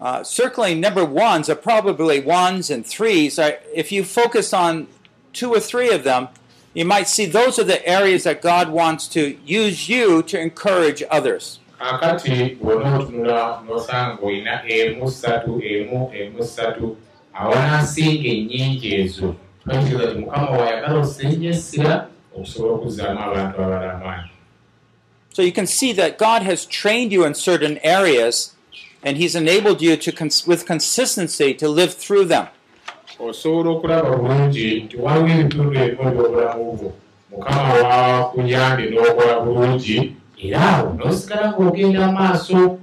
[0.00, 3.38] uh, circling number ones are probably ones and threes.
[3.38, 4.88] If you focus on
[5.32, 6.28] two or three of them
[6.74, 11.02] you might see those are the areas that god wants to use you to encourage
[11.10, 11.60] others.
[11.78, 16.96] Kakati bw'onootunula n'osanga olina emu ssatu emu emu ssatu
[17.34, 19.36] awanaasinga ennyingi ezo
[19.70, 24.30] ti mukama wayagala osennyesera okusobola okuzzaamu abantu abala amaanyi
[25.32, 28.54] so you can see that god has trained you in certain areas
[29.04, 32.46] and he's enabled you to cons- with consistency to live through them.
[33.20, 36.92] Osobola okulaba bulungi nti waliwo ebitundu ebimu by'obulamu bwo.
[37.30, 42.78] Mukama wakuyambye n'okola bulungi era awo n'osigala ng'ogenda maaso.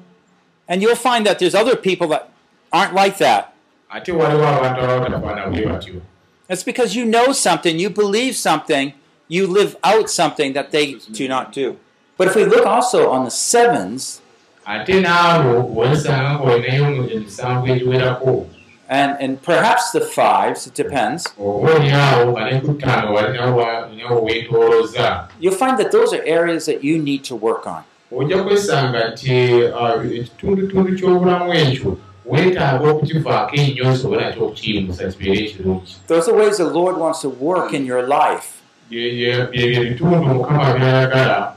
[0.68, 2.30] And you'll find that there's other people that
[2.72, 3.53] aren't like that.
[3.90, 6.02] Ate waliwo abantu ababa batafaana bwe batyo
[6.52, 8.94] it's because you know something you believe something
[9.28, 11.78] you live out something that they do not do.
[12.18, 14.22] But if we look also on the sevens
[18.90, 21.26] and, and perhaps the fives it depends.
[25.40, 27.84] You'll find that those are areas that you need to work on
[32.26, 37.30] weetaaga okukivaako ennyo nsobola nti okukiyimusa kibeere ekirungi those are ways the lord wants to
[37.30, 38.48] work in your life.
[38.90, 41.54] Byebyo ebitundu mukama byayagala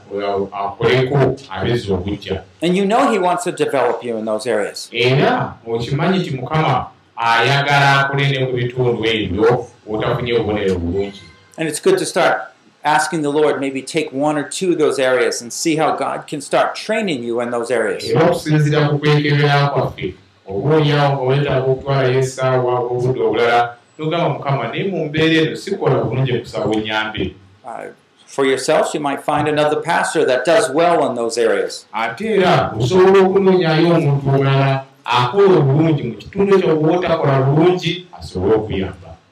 [0.51, 4.89] akoleko abezza obujja and you know he wants to develop you in those areas.
[4.91, 11.21] Era okimanyi nti mukama ayagala akole ne mu bitundu ebyo otafunye obubonero bulungi.
[11.57, 12.37] And it's good to start
[12.83, 16.27] asking the lord maybe take one or two of those areas and see how god
[16.27, 18.09] can start training you in those areas.
[18.09, 20.15] Era okusinziira ku kwekebera kwaffe
[20.49, 23.75] nga weetaaga okutwalayo essaawa obudde obulala.
[23.97, 27.35] Nogamba mukama naye mu mbeera eno sikola bulungi kusaba enyambe
[27.65, 27.91] uh,
[28.25, 31.85] for yourselves you might find another pastor that does well in those areas.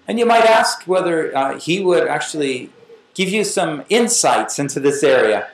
[0.07, 2.69] And you might ask whether uh, he would actually
[3.13, 5.47] give you some insights into this area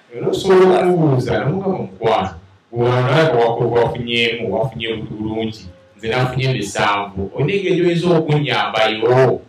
[2.71, 5.65] bwonalaba wafunyeemu wafunye bulungi
[5.97, 9.41] nze nafunye emisanvu olina engeri gyoyinza okunyambayo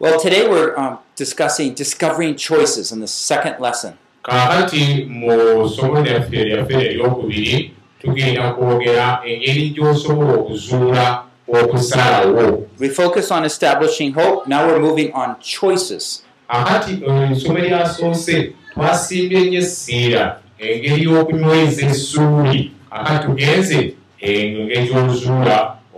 [0.00, 3.92] well today we're um, discussing discovering choices in the second lesson.
[4.22, 12.68] Kaakati mu ssomo lyaffe lyaffe eryokubiri tugenda kwogera engeri gy'osobola okuzuula okusalawo.
[12.78, 16.24] We focus on establishing hope now we're moving on choices.
[16.48, 24.90] Akati ensoma eryasoose twasimbye nnyo essiira engeri y'okunyweza essuuli akati tugenze engeri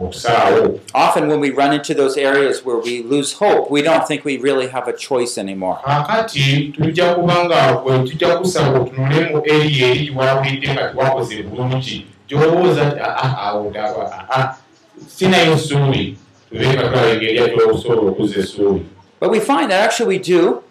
[0.01, 4.25] okusalawo often when we run into those areas where we lose hope we don't think
[4.25, 5.79] we really have a choice anymore.
[17.35, 18.85] Yatyosobola okuza essuubi.
[19.21, 20.63] But we find that actually we do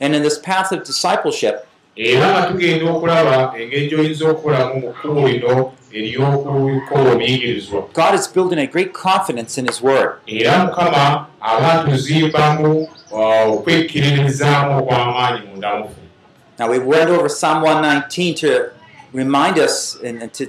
[0.00, 5.28] and in this path of discipleship era nga tugenda okulaba engeri gy'oyinza okukolamu mu kkubo
[5.28, 10.10] lino ery'okukola omuyigirizwa god is building a great confidence in his word.
[10.26, 16.00] Era mukama aba atuzimbamu okwekkiririzaamu okw'amaanyi munda mufe
[16.58, 18.70] now we went over psalm 119 to
[19.12, 20.46] remind us and, and to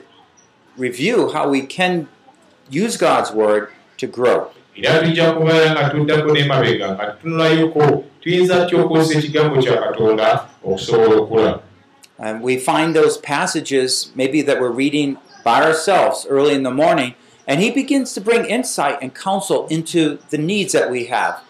[0.77, 2.07] review how we can
[2.69, 4.49] use God's word to grow.
[4.75, 11.15] era tujja kubeera nga tuddako n'emabega nga tutunulayoko tuyinza ty okukozesa ekigambo kya katonda okusobola
[11.15, 11.59] okula
[12.17, 17.13] And we find those passages maybe that we're reading by ourselves early in the morning,
[17.45, 21.41] and he begins to bring insight and counsel into the needs that we have.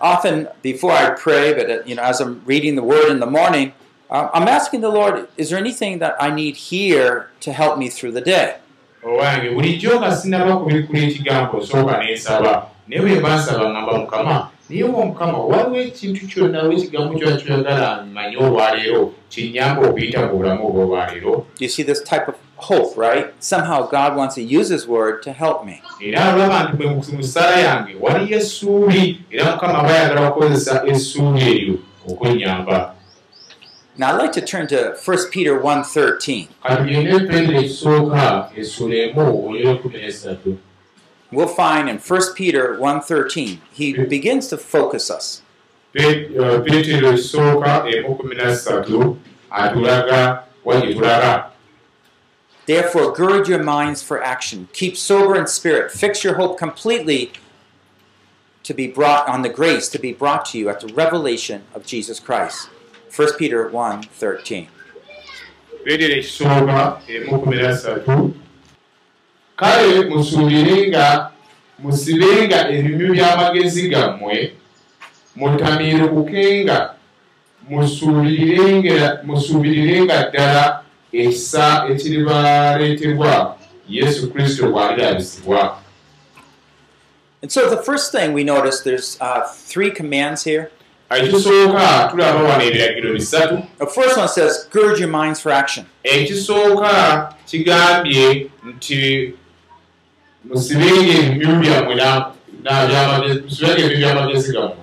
[0.00, 3.72] Often, before I pray, but you know, as I'm reading the Word in the morning,
[4.10, 7.88] uh, I'm asking the Lord, "Is there anything that I need here to help me
[7.88, 8.54] through the day?"
[9.04, 14.84] owange bulijjo nga sinaba kubikkula ekigambo nsooka n'ensaba naye bwe mba nsaba ngamba mukama naye
[14.84, 20.66] wa mukama waliwo ekintu kyonna oba ekigambo kyona kyoyagala manye olwaleero kinyamba okuyita mu bulamu
[20.66, 23.26] obwa olwaleero You see this type of hope, right?
[23.40, 25.82] Somehow God wants to use His Word to help me.
[26.00, 31.40] era olaba nti bwe mu ssaala yange waliyo essuubi era mukama aba ayagala okukozesa essuubi
[31.40, 31.74] eryo
[32.08, 32.94] okwennyamba
[33.96, 36.48] Now, I'd like to turn to 1 Peter 1.13.
[36.62, 40.58] katugende petero ekisooka essula emu olero kumi nesatu
[41.30, 45.42] We'll find in 1 Peter 1.13, he begins to focus us.
[45.96, 46.62] Uh,
[52.66, 54.68] Therefore, gird your minds for action.
[54.72, 55.90] Keep sober in spirit.
[55.90, 57.32] Fix your hope completely
[58.62, 61.84] to be brought on the grace to be brought to you at the revelation of
[61.84, 62.68] Jesus Christ.
[63.16, 64.66] 1 Peter 1.13.
[65.84, 68.34] petero ekisooka emu kumi nasatu
[69.56, 71.30] kale musuubirenga
[71.78, 74.52] musibenga ebinywi by'amagezi gammwe
[75.36, 76.94] mutamiirukukenga
[77.68, 80.64] musuubirirenga musuubirirenga ddala
[81.12, 83.56] ekisa ekiribaleetebwa
[83.88, 85.78] yesu kristo bw'alirabisibwa
[87.42, 90.70] And so the first thing we notice, there's uh, three commands here.
[91.18, 93.62] Ekisooka tulaba wano ebiragiro bisatu.
[93.78, 95.86] The first one says, gird your minds for action.
[96.04, 99.34] ekisooka kigambye nti
[100.44, 103.48] musibenga ebinywi byammwe by'amagezi-
[104.52, 104.76] gammwe.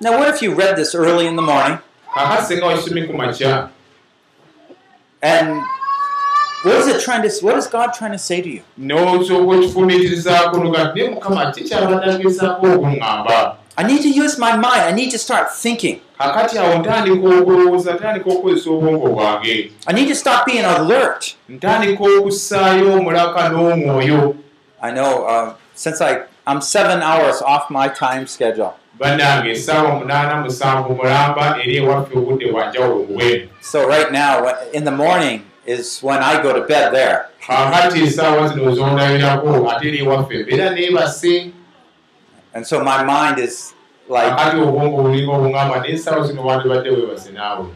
[0.00, 1.78] Now, what if you read this early in the morning?
[5.22, 5.62] And
[6.64, 8.62] what is it trying to what is God trying to say to you?
[13.80, 14.82] I need to use my mind.
[14.82, 16.00] I need to start thinking.
[16.18, 21.36] kakati awo ntandika okulowooza ntandika okukozesa obwongo bwange I need to stop being alert.
[21.48, 24.34] ntandika okussaayo omulaka n'omwoyo
[24.82, 26.12] I know uh, since I
[26.46, 32.52] I'm seven hours off my time schedule, bannange essaawa munaana musanvu mulamba eri ewaffe obudde
[32.52, 37.18] bwanjawulo buwenu so right now in the morning is when I go to bed there.
[37.46, 41.50] kakati essaawa zino zondabirako ate eri ewaffe mbeera neebase
[42.54, 43.74] And so my mind is
[44.10, 44.32] like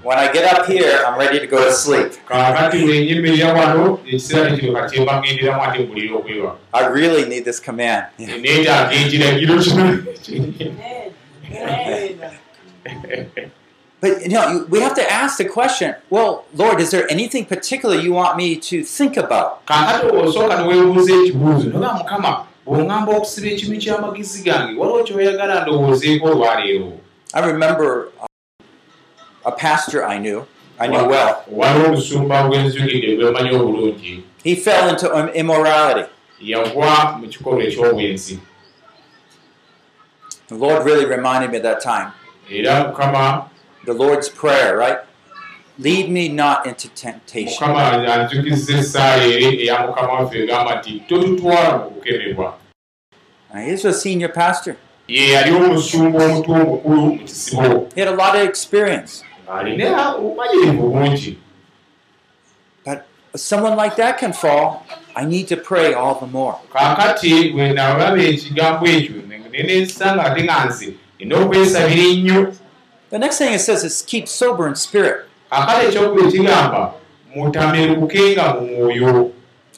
[0.02, 2.12] when I get up here, I'm ready to go to sleep.
[6.72, 8.06] I really need this command.
[8.18, 8.36] kino
[14.00, 15.94] But you know, we have to ask the question.
[16.10, 19.64] Well, Lord, is there anything particular you want me to think about?
[22.66, 22.76] Mukama
[23.06, 26.93] bw'oŋŋamba okusiba ekimu ky'amagezi gange waliwo kyoyagala ndowoozeeko olwaleero
[27.34, 28.27] I remember uh,
[29.44, 30.46] a pastor I knew,
[30.79, 31.36] I knew well.
[31.53, 36.08] waliwo obusumba bw'enzugidde bwemanyi obulungi He fell into im- immorality.
[36.41, 38.38] yagwa mu kikolwa eky'obwenzi
[40.48, 42.12] The Lord really reminded me at that time.
[42.50, 43.48] era mukama
[43.86, 44.98] The Lord's prayer, right?
[45.79, 47.58] Lead me not into temptation.
[53.63, 54.77] He's a senior pastor.
[55.08, 59.23] ye yali omusumba omukulu omukulu mu kisibo He had a lot of experience.
[59.46, 61.37] ng'alina obumanyirivu bungi
[62.84, 63.06] But
[63.37, 64.87] someone like that can fall.
[65.17, 66.56] I need to pray all the more.
[66.73, 69.15] kaakati bwe nalaba ekigambo ekyo
[69.53, 72.53] nenensa nga ate nga nze nina okwesabira ennyo
[73.11, 75.27] The next thing it says is keep sober in spirit.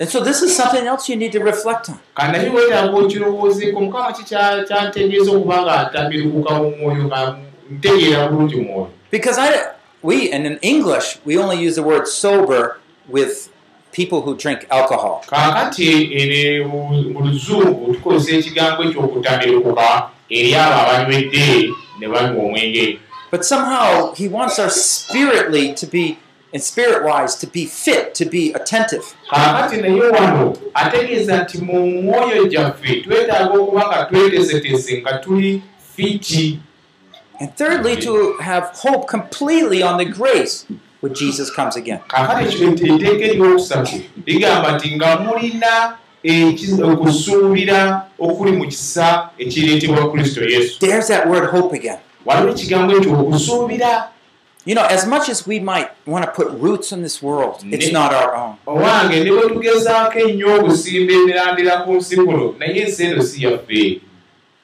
[0.00, 1.98] And so this is something else you need to reflect on.
[2.14, 7.36] kanaki weetaaga okirowoozeeko mukama ki kya- kyantegeeza okuba nga ntamerukuka mu mwoyo nga
[7.70, 9.50] ntegeera bulungi mwoyo Because I,
[10.02, 12.76] we, and in English, we only use the word sober
[13.08, 13.48] with
[13.92, 15.20] people who drink alcohol.
[15.26, 22.98] kaakati mu- luzungu tukozesa ekigambo ekyokutamerukuka eri abo abanywedde ne banywa omwenge
[23.30, 26.16] But somehow he wants our spiritly to be
[26.54, 29.02] and spirit wise to be fit, to be attentive.
[29.30, 35.62] kaakati naye wano ategeeza nti mu mwoyo gyaffe twetaaga okuba nga tweteeseteese nga tuli
[35.96, 36.60] fiti
[37.40, 40.64] And thirdly, to have hope completely on the grace
[41.00, 41.98] when Jesus comes again.
[42.08, 45.96] kaakati ekyo etteeka eryokusatu ligamba nti nga mulina
[46.84, 51.98] okusuubira okuli mu kisa ekireetebwa kristo yesu There's that word hope again.
[52.24, 54.08] waliwo ekigambo ekyo okusuubira
[54.66, 57.92] You know, as much as we might want to put roots in this world, it's
[57.92, 58.58] not our own.
[58.66, 64.00] owange ne bwe tugezaako ennyo okusimba emirandira ku nsi kuno naye ensi eno si yaffe.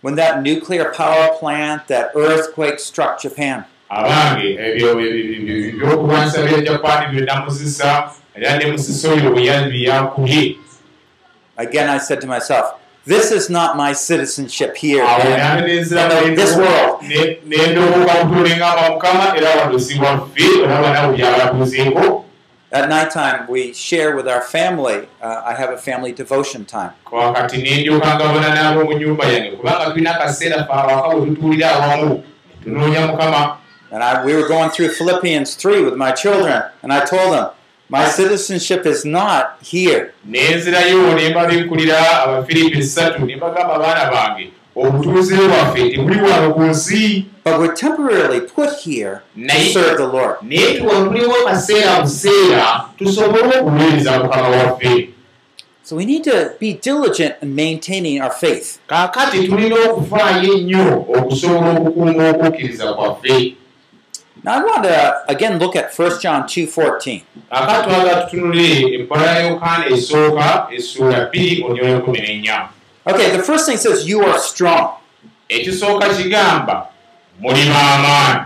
[0.01, 7.27] When that nuclear power plant, that earthquake struck Japan, abange ebyo ebyokulwanyisa bya japaani bye
[7.27, 10.57] namusisa era ne musisa oyo bwe yakubye
[11.57, 15.05] again I said to myself, this is not my citizenship here.
[15.05, 15.65] awo man.
[15.65, 17.03] nane nenzira This world.
[22.73, 25.07] At nighttime, we share with our family.
[25.21, 26.93] Uh, I have a family devotion time.
[33.93, 37.51] And I, we were going through Philippians 3 with my children, and I told them,
[37.91, 40.07] my citizenship is not here.
[40.25, 47.27] nenzirayo ne mbabikkulira abafiripi esatu ne bagamba abaana bange obutuuze bwaffe tebuli wano ku nsi
[47.45, 50.37] But we're temporarily put here to Naye- serve the Lord.
[50.43, 55.09] naye tuwabuliwo kaseera buseera tusobole okuweereza mukama waffe
[55.85, 58.79] So we need to be diligent in maintaining our faith.
[58.87, 63.55] kaakati tulina okufaayo ennyo okusobola okukuuma okukkiriza kwaffe
[64.45, 67.23] Now I want to again look at 1 John 2:14.
[67.51, 72.69] kaakati twagala tutunule empola ya yokaana esooka essuula bbiri onyoyo kumi n'ennya
[73.07, 74.89] Okay, the first thing says you are strong.
[75.49, 76.87] ekisooka kigamba
[77.41, 78.41] muli maamaanyi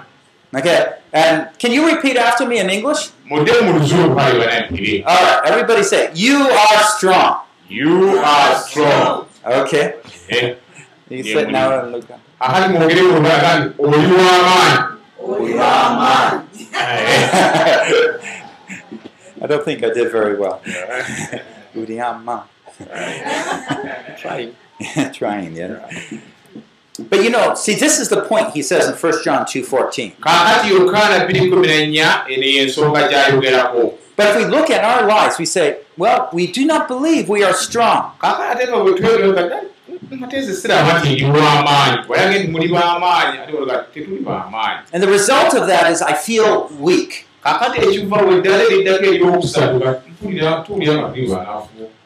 [0.58, 0.78] Okay,
[1.12, 3.10] and can you repeat after me in English?
[3.24, 7.36] mudde mu luzungu kale banampire All right, everybody say you are strong.
[7.68, 9.92] you are strong Okay,
[10.28, 10.54] Eh,
[11.10, 12.04] you Yeah, say it we now and look.
[12.40, 13.28] akati mwogere mu nti
[13.78, 14.78] oli w'amaanyi
[19.42, 20.60] I don't think I did very well.
[21.74, 22.44] Udiyama.
[24.18, 24.52] Try.
[25.12, 25.90] Trying, yeah.
[26.98, 30.12] But you know, see, this is the point he says in 1 John 2.14.
[30.20, 35.38] kaakati yokaana bbiri kumi n'ennya eno y'ensonga gy'ayogerako But if we look at our lives,
[35.38, 38.12] we say, well, we do not believe we are strong.
[44.92, 47.26] And the result of that is I feel weak.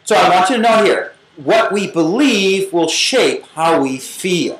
[0.04, 4.58] So I want you to know here, what we believe will shape how we feel.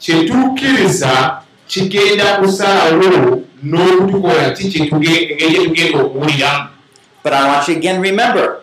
[0.00, 6.68] kyetukkiriza kigenda kusalawo n'okutukola ki engeri gyetugenda okuwuliramu
[7.22, 8.60] But I want you again remember,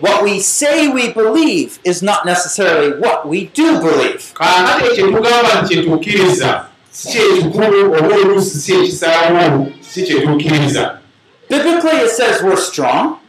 [0.00, 4.32] what we say we believe is not necessarily what we do believe.
[11.48, 13.20] Biblically, it says we're strong,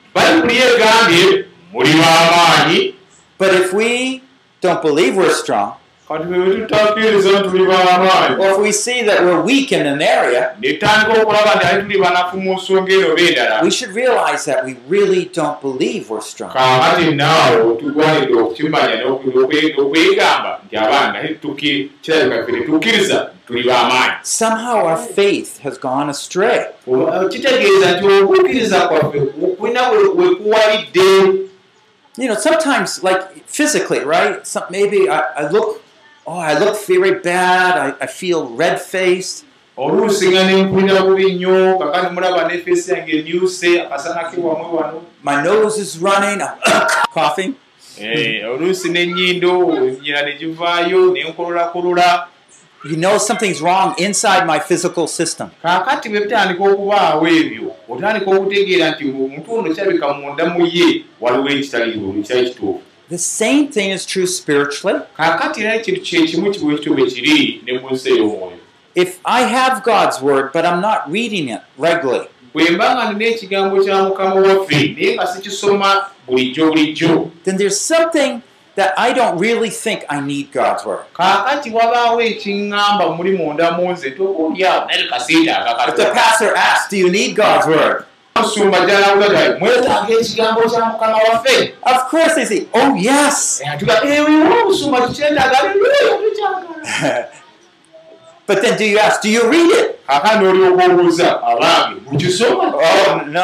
[3.38, 4.24] but if we
[4.62, 5.76] don't believe we're strong,
[8.40, 10.56] or if we see that we're weak in an area,
[13.62, 16.52] we should realize that we really don't believe we're strong.
[24.24, 26.72] Somehow our faith has gone astray.
[30.38, 31.48] Kuwalidde
[32.18, 34.46] You know, sometimes, like physically, right?
[34.48, 35.82] Some, maybe I, I look,
[36.28, 37.96] oh, I look very bad.
[38.00, 39.46] I, I feel red faced.
[39.78, 45.44] oluusi nga nempulira bubi nnyo kakati mulaba nefeesi yange emyuse akasana ke wamwe wano My
[45.44, 46.42] nose is running.
[46.42, 46.58] I'm
[47.14, 47.56] coughing.
[48.54, 49.52] Oluusi n'ennyindo
[50.02, 52.28] nyina ne givaayo nenkololakolula
[52.86, 55.50] You know something's wrong inside my physical system.
[55.64, 61.50] kaakati bwe bitandika okubaawo ebyo otandika okutegeera nti omuntu ono kyabika munda mu ye waliwo
[61.50, 65.00] ekitali bulungi kitali kituufu The same thing is true spiritually.
[65.18, 68.58] kaakati era ekintu kyekimu kibu ekityo bwe kiri ne mu nsi ey'omwoyo
[68.96, 73.26] If I have God's word, but I'm not reading it regularly, bwe mba nga nina
[73.26, 78.42] ekigambo kya mukama waffe naye nga sikisoma bulijjo bulijjo then there's something
[78.76, 81.06] that I don't really think I need God's word.
[81.14, 86.98] kaakati wabaawo ekiŋŋamba muli munda mu nze tobaolyawo naye kaseetaaga If the pastor asks, Do
[86.98, 88.06] you need God's word?
[88.38, 91.74] Kasumba gyalawulagaye mwetaaga ekigambo kya mukama waffe.
[91.84, 93.62] Of course they say, Oh, yes.
[93.74, 97.28] atuga ewewa obusumba tukyetaaga aleluya tukyagala.
[98.48, 100.00] But then do you ask, Do you read it?
[100.10, 100.14] Oh,
[103.28, 103.44] no,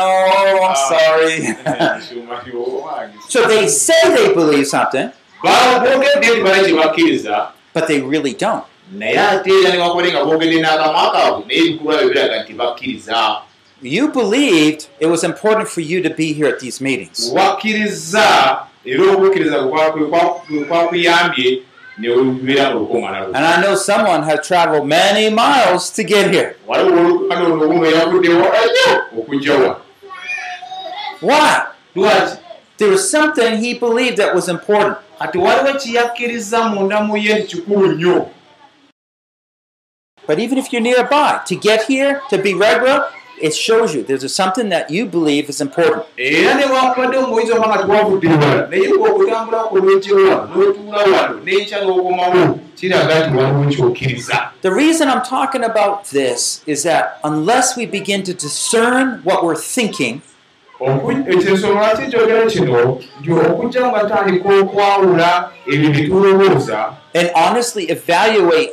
[0.63, 1.41] I'm sorry.
[3.27, 5.11] so they say they believe something,
[7.73, 8.63] but they really don't.
[13.83, 17.29] You believed it was important for you to be here at these meetings.
[17.33, 21.63] wakkiriza era kwe kwakuyambye
[21.95, 26.55] And I know someone had traveled many miles to get here.
[31.21, 31.67] Why?
[32.77, 34.97] There was something he believed that was important.
[40.25, 43.05] But even if you're nearby, to get here, to be regular,
[43.43, 44.03] it shows you.
[44.03, 46.05] There's something that you believe is important.
[46.17, 52.59] era ne wakubadde omuyinza oba nga tewavudde wala naye okutambulako lwekyowa n'otuula wano n'enkya n'okomawo
[52.77, 58.23] kiraga nti waliwo kyokkiriza The reason I'm talking about this is that unless we begin
[58.23, 60.21] to discern what we're thinking,
[61.29, 62.99] ekyensonga lwaki kyogera kino?
[63.21, 68.71] Nti okujja nga tandika okwawula ebyo bye tulowooza and honestly evaluate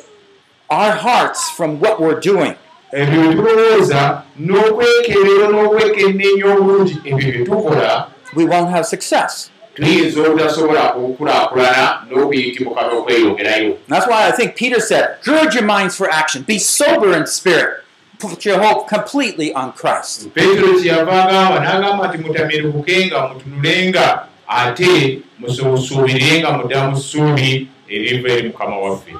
[0.71, 2.55] our hearts from what we're doing,
[2.93, 8.07] ebyo bye tulowooza n'okwekeberera n'okwekenneenya obulungi ebyo bye tukola
[8.37, 9.51] we won't have success.
[9.75, 15.97] tuyinza obutasobola kukulaakulana n'okuyitibwa n'okweyongerayo And that's why I think Peter said, Gird your minds
[15.97, 17.83] for action, be sober in spirit,
[18.19, 20.29] put your hope completely on Christ.
[20.35, 28.77] peetero kyeyava agamba n'agamba nti mutamirukukenga mutunulenga ate musuubirenga mudda mu ssuubi eriva eri mukama
[28.79, 29.15] waffe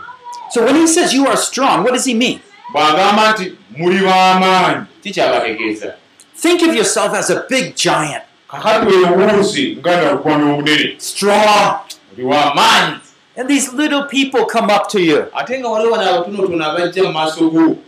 [0.53, 2.41] So when he says you are strong, what does he mean?
[2.73, 4.85] Bw'agamba nti muli b'amaanyi.
[5.03, 5.95] Kikyabategeeza
[6.37, 10.95] Think of yourself as a big giant, kakati weewuuzi nga nalukwano obunene.
[10.99, 11.77] Strong.
[12.17, 12.97] oli w'amaanyi
[13.37, 15.27] And these little people come up to you.
[15.33, 17.79] Ate nga waliwo bano abatonotono abajja mu maaso go.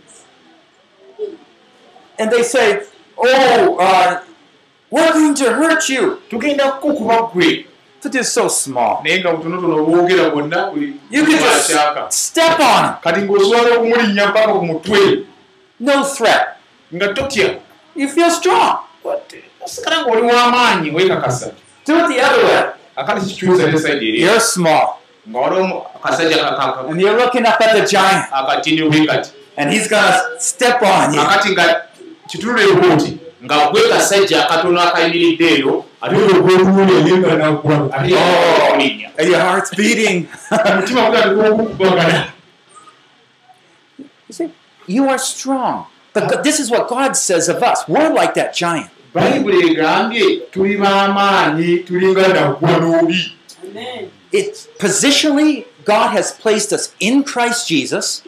[2.17, 2.81] And they say,
[3.17, 4.21] Oh, uh,
[4.89, 6.21] we're going to hurt you.
[8.03, 9.01] But they're so small.
[9.03, 10.71] naye nga butonotono bwogera bwonna
[11.11, 12.93] You akyaka just step on them.
[13.03, 15.23] kati ng'osobola okumulinnya mpaka ku mutwe
[15.79, 16.47] No threat.
[16.95, 17.55] nga totya
[17.95, 18.77] You feel strong.
[19.65, 21.51] osigala ng'oli w'amaanyi weekakasa
[21.85, 22.63] Do it the other way.
[22.95, 24.87] akati kikyusa ne sayidi eri You're small.
[25.29, 26.57] nga waliwo akasajja
[26.89, 28.25] And you're looking up at the giant.
[28.31, 31.21] akatini bwe kati And he's to step on you.
[31.21, 31.81] akati nga
[32.27, 35.63] kitululeeko nti nga gwe kasajja akatono akayimiridde
[41.51, 42.27] okukubagana
[44.27, 44.49] You see,
[44.87, 45.85] you are strong.
[46.13, 47.87] But God- this is what God says of us.
[47.87, 48.89] We're like that giant.
[49.13, 53.31] bayibuli egambye tuli b'amaanyi tulinga naggwa n'obi
[54.31, 58.23] It's positionally, God has placed us in Christ Jesus.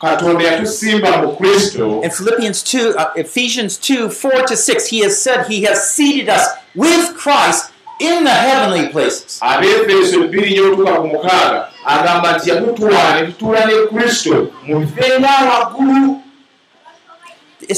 [0.00, 5.22] Katonda yatusimba mu kristo In Philippians 2, uh, Ephesians 2, 4 to 6, he has
[5.22, 9.38] said he has seated us with Christ in the heavenly places.
[9.40, 16.20] abefeso bbiri nyotuka ku mukaaga agamba nti yatutwala ne tutuula ne kristo mu bifeera waggulu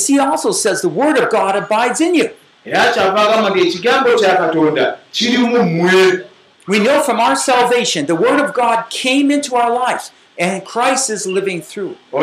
[0.07, 2.31] he also says the word of God abides in you.
[2.65, 6.25] era kyava agamba nti ekigambo kya katonda kirimu mmwe
[6.71, 11.11] We know from our salvation, the word of God came into our lives, and Christ
[11.11, 11.97] is living through.
[12.11, 12.19] kye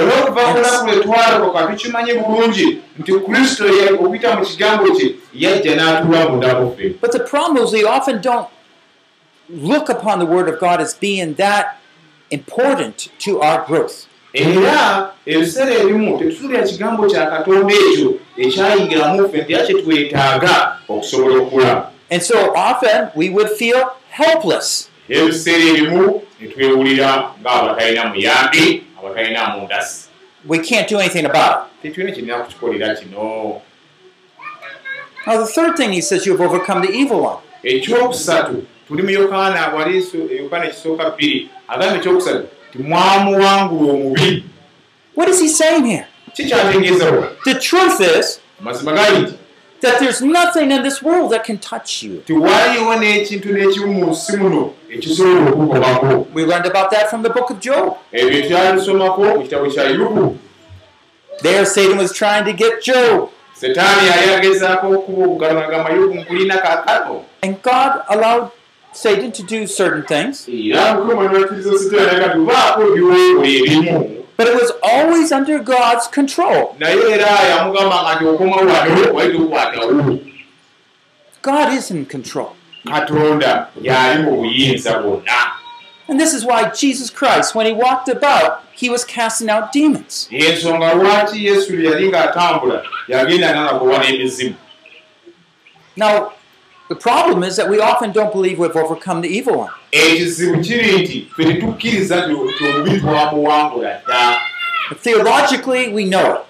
[7.02, 8.48] But the problem is we often don't
[9.50, 11.78] look upon the word of God as being that
[12.32, 14.08] important to our growth.
[14.34, 21.92] era ebiseera ebimu tetutuulira kigambo kya katonda ekyo ekyayingiramu ffe nti era kyetwetaaga okusobola okula
[22.12, 24.90] And so often we would feel helpless.
[25.10, 30.06] Ebiseera ebimu ne twewulira ng'abatalina muyambi abatalina mundasi
[30.48, 33.62] We can't do anything about tetulina kirina kukikolera kino it.
[35.28, 37.38] Now, the third thing he says, you've overcome the evil one.
[37.64, 44.44] ekyokusatu tuli mu yokaana wali so- yokaana ekisooka bbiri agamba ekyokusatu ti mwamuwangula omubi
[45.16, 46.06] What is he saying here?
[46.34, 49.34] kikyategeeza wa The truth is amazima gali nti
[49.82, 52.24] that there's nothing in this world that can touch you.
[56.34, 57.98] We learned about that from the book of Job.
[61.42, 63.30] There, Satan was trying to get Job,
[67.44, 68.52] and God allowed
[68.94, 70.48] Satan to do certain things,
[74.38, 76.76] but it was always under God's control.
[81.42, 82.56] God is in control.
[86.08, 90.28] And this is why Jesus Christ, when he walked about, he was casting out demons.
[95.96, 96.34] Now,
[96.90, 99.72] the problem is that we often don't believe we've overcome the evil one.
[99.92, 104.42] ekizibu kiri nti ffe tetukkiriza nti omubi twamuwangula dda
[105.02, 106.42] Theologically, we know it.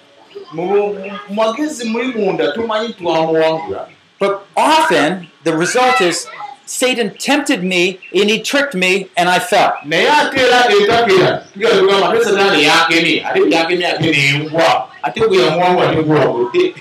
[0.52, 0.94] mu
[1.30, 6.26] magezi muli munda tumanyi twamuwangula But often, the result is
[6.66, 9.72] Satan tempted me and he tricked me and I fell.
[9.84, 15.38] naye ate era entakera tugenda tugamba ate sataani yankemye ate yankemye ate nembwa ate bwe
[15.38, 16.74] yamuwangula tegwabudde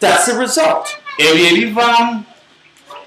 [0.00, 0.88] That's the result.
[1.18, 2.22] ebyo ebivaamu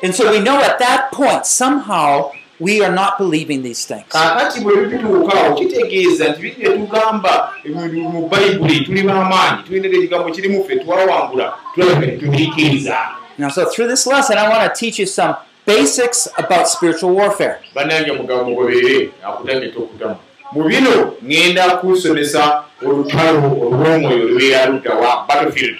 [0.03, 4.06] And so we know at that point, somehow, we are not believing these things.
[4.10, 10.63] kaakati bwe bitutuukawo kitegeeza nti biri bye tugamba mu- bayibuli tuli b'amaanyi tulina ekigambo kirimu
[10.63, 12.97] ffe twawangula tulaba tubiriikiriza
[13.39, 17.60] Now, so through this lesson, I want to teach you some basics about spiritual warfare.
[17.75, 20.15] bannange mugabo mugoberere akutamita okutama
[20.51, 25.77] mu bino ŋŋenda kusomesa olutalo olw'omwoyo olubeera luddawa battlefield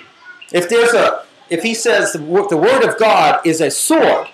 [0.52, 4.28] If there's a, if he says the, the word of God is a sword,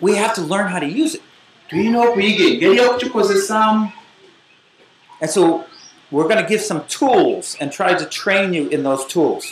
[0.00, 1.22] we have to learn how to use it.
[1.72, 3.92] okuyiga engeri y'okukikozesaamu
[5.20, 5.64] And so
[6.10, 9.46] we're going to give some tools and try to train you in those tools.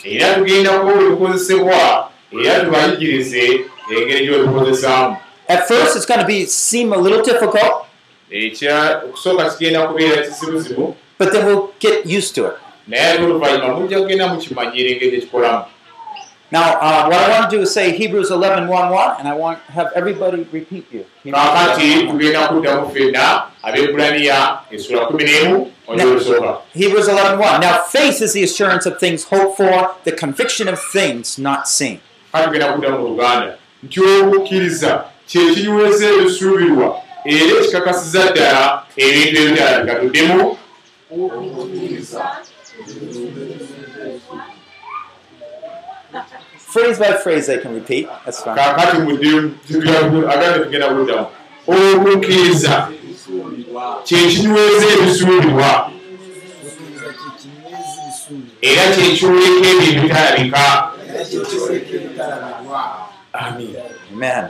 [5.49, 7.87] At first, it's going to be seem a little difficult,
[11.21, 12.57] but then we'll get used to it.
[12.87, 15.65] naye oluvannyuma mujja kugenda mukimanyira engeri ekikolamu
[16.53, 19.33] Now, uh, what I want to do is say Hebrews 11 1 1, and I
[19.33, 21.05] want to have everybody repeat you.
[26.73, 27.61] Hebrews 11 1.
[27.61, 32.01] Now, faith is the assurance of things hoped for, the conviction of things not seen.
[37.25, 40.57] era ekikakasiza ddala ebintu ebirala bigatuddemu
[46.57, 48.07] Phrase by phrase, they can repeat.
[48.25, 48.55] That's fine.
[48.55, 48.97] kaakati
[50.29, 51.27] agande tugenda kuddamu
[51.67, 52.87] okukkiriza
[54.03, 55.91] kyekinyweza ebisuubirwa
[58.61, 60.91] era kyekiwulika ebintu bitalabika
[63.33, 63.75] amin
[64.13, 64.49] Amen.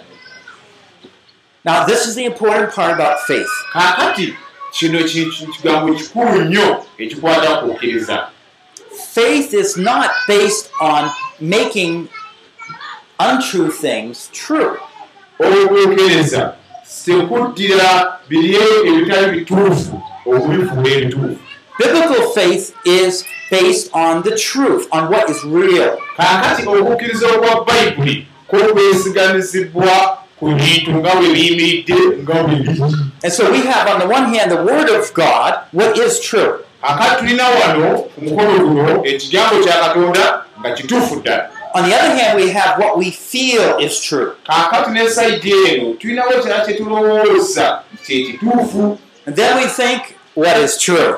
[1.63, 3.49] Now, this is the important part about faith.
[3.73, 4.35] kaakati
[4.71, 8.27] kino ki- ki- kigambo kikulu nnyo ekikwata ku kukkiriza
[9.13, 12.07] Faith is not based on making
[13.19, 14.77] untrue things true.
[15.39, 16.53] okukkiriza
[16.83, 18.57] sekuddira biri
[18.87, 21.37] ebitali bituufu okubifuula ebituufu
[21.79, 25.97] Biblical faith is based on the truth, on what is real.
[26.17, 32.81] kaakati okukkiriza okwa bayibuli kwokwesiganyizibwa ku bintu nga bwe biyimiridde nga bwe biri
[33.23, 36.65] And so we have, on the one hand, the Word of God, what is true.
[36.81, 40.25] akati tulina wano ku mukono guno ekigambo kya katonda
[40.59, 44.33] nga kituufu ddala On the other hand, we have what we feel is true.
[44.49, 50.77] kaakati ne sayidi eno tulinawo kirala kye tulowooza kyekituufu And then we think what is
[50.81, 51.17] true.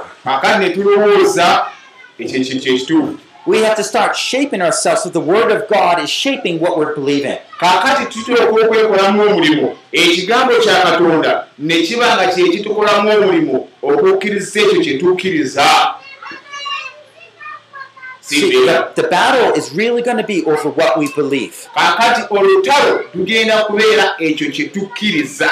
[3.45, 6.95] We have to start shaping ourselves so the Word of God is shaping what we're
[6.95, 7.37] believing.
[7.59, 14.97] kaakati tutooka okwekolamu omulimu ekigambo kya katonda ne kiba nga kyekitukolamu omulimu okukkiriza ekyo kye
[14.97, 15.65] tukkiriza
[18.21, 21.67] See, the, the battle is really going to be over what we believe.
[24.55, 25.49] kye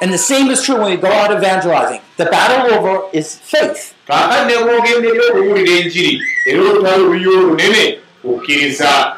[0.00, 2.00] And the same is true when we go out evangelizing.
[2.16, 3.93] The battle over is faith.
[4.06, 9.16] Kaakati ne bwogendera okuwulira enjiri era olutalo luyo olunene kukkiriza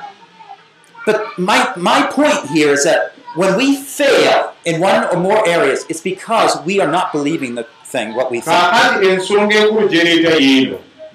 [1.06, 5.86] But my, my point here is that when we fail in one or more areas,
[5.88, 8.56] it's because we are not believing the thing, what we think.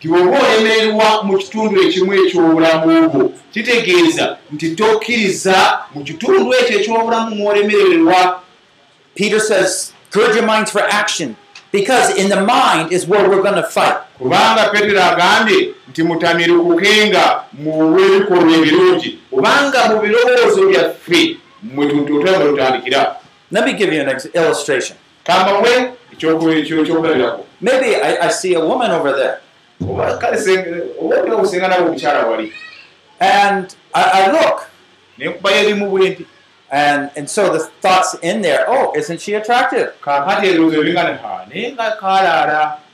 [0.01, 7.35] nti oba olemererwa mu kitundu ekimu eky'obulamu bwo kitegeeza nti tokkiriza mu kitundu ekyo eky'obulamu
[7.35, 8.39] mw'olemererwa.
[9.15, 11.35] Peter says, gird your minds for action,
[11.71, 13.97] because in the mind is where we're going to fight.
[14.17, 23.15] kubanga petero agambye nti mutamirukukenga mu lw'ebikolwa ebirungi kubanga mu birowoozo byaffe mwe tututamba tutandikira.
[23.51, 24.97] Let me give you an ex- illustration.
[25.23, 29.37] kambawe ekyokulabirako Maybe I, I see a woman over there,
[29.81, 32.51] oba kale senge- oba oba osenga nabo omukyala wali.
[33.19, 34.61] And I, I look,
[35.17, 36.25] nenkubayo ebimu bwe nti
[36.71, 39.93] and, and so the thoughts in there, oh, isn't she attractive?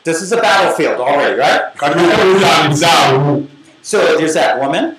[0.03, 1.61] This is a battlefield already, right?
[3.81, 4.95] So there's that woman,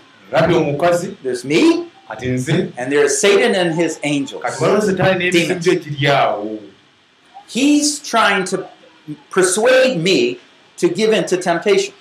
[1.23, 1.87] there's me,
[2.79, 4.43] and there's Satan and his angels.
[4.45, 5.67] n'emizimu Demons.
[6.01, 6.59] gye
[7.49, 8.69] He's trying to
[9.31, 10.39] persuade me
[10.77, 11.95] to give in to temptation.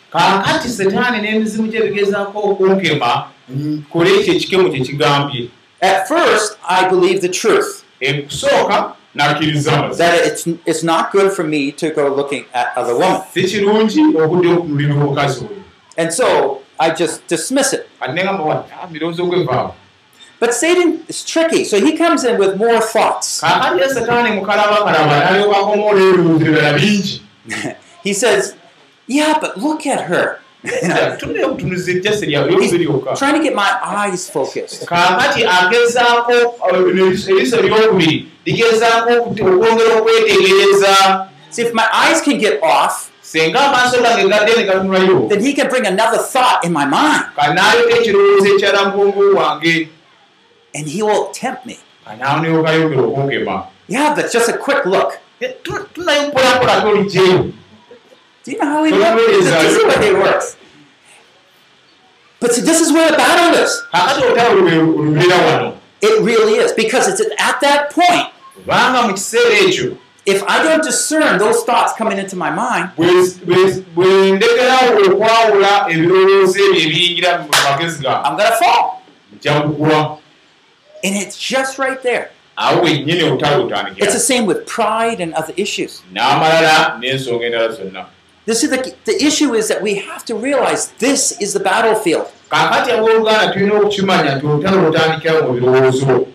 [5.81, 11.71] At first, I believed the truth ekusooka nakkiriza that it's, it's not good for me
[11.71, 13.21] to go looking at other women.
[13.33, 15.49] si kirungi okudde okunulira omukazi oyo
[15.97, 17.87] And so I just dismiss it.
[17.99, 19.73] kati negamba wa "Ah, birowoozo gwevaawo
[20.39, 23.41] But Satan is tricky, so he comes in with more thoughts.
[23.41, 27.21] kaakati ye setaani mukalabakalaba n'alyokakomu olw'ebibuuzo ebirala bingi
[28.03, 28.55] He says,
[29.07, 30.39] Yeah, but look at her.
[31.19, 34.85] Tunne okutunuza ejjase lyose lyokka Trying to get my eyes focused.
[34.85, 36.33] kaakati agezaako
[37.29, 43.53] eriiso eryokubiri ligezaako okwongera okwetegereza See, if my eyes can get off, then
[45.41, 47.23] he can bring another thought in my mind
[50.75, 51.79] and he will tempt me.
[53.87, 55.19] Yeah, but just a quick look.
[55.39, 55.47] Do
[58.51, 59.23] you know how he works?
[59.23, 60.56] this is what he works.
[62.39, 63.83] But see, this is where the battle is.
[66.01, 66.71] It really is.
[66.73, 68.31] Because it's at that point,
[70.25, 72.91] if I don't discern those thoughts coming into my mind,
[78.25, 79.01] I'm going to fall.
[81.03, 82.31] And it's just right there.
[84.03, 86.01] It's the same with pride and other issues.
[88.47, 92.27] This is the, the issue is that we have to realize this is the battlefield.
[92.49, 96.27] kaakati abooluganda tulina okukimanya nti olutalo lutandikira mu birowoozo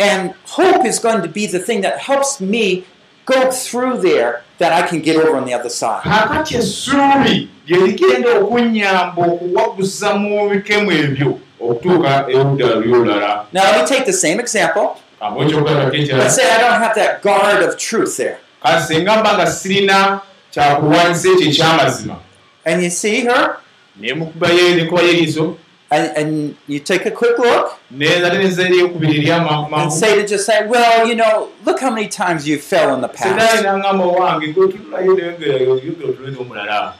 [0.00, 2.84] And hope is going to be the thing that helps me
[3.26, 6.02] go through there that I can get over on the other side.
[6.02, 13.96] kaakati essuubi lye ligenda okunnyamba okuwaguza mu bikemu ebyo okutuuka eruddala lyolala Now, let me
[13.96, 14.96] take the same example.
[15.20, 18.36] Let's say I don't have that guard of truth there.
[18.62, 22.16] kati singa mba nga sirina kyakulwanyisa ekyo ekyamazima
[22.64, 23.56] And you see her,
[24.00, 25.56] nemukubayo nekubayo eriiso
[25.90, 30.66] and, and you take a quick look, neza teneza eryokubiri and eryamangu Satan just say,
[30.66, 33.62] Well, you know, look how many times you fell in the setaani past.
[33.64, 36.94] nangamba wange gotululayo neyogera otuleza omulala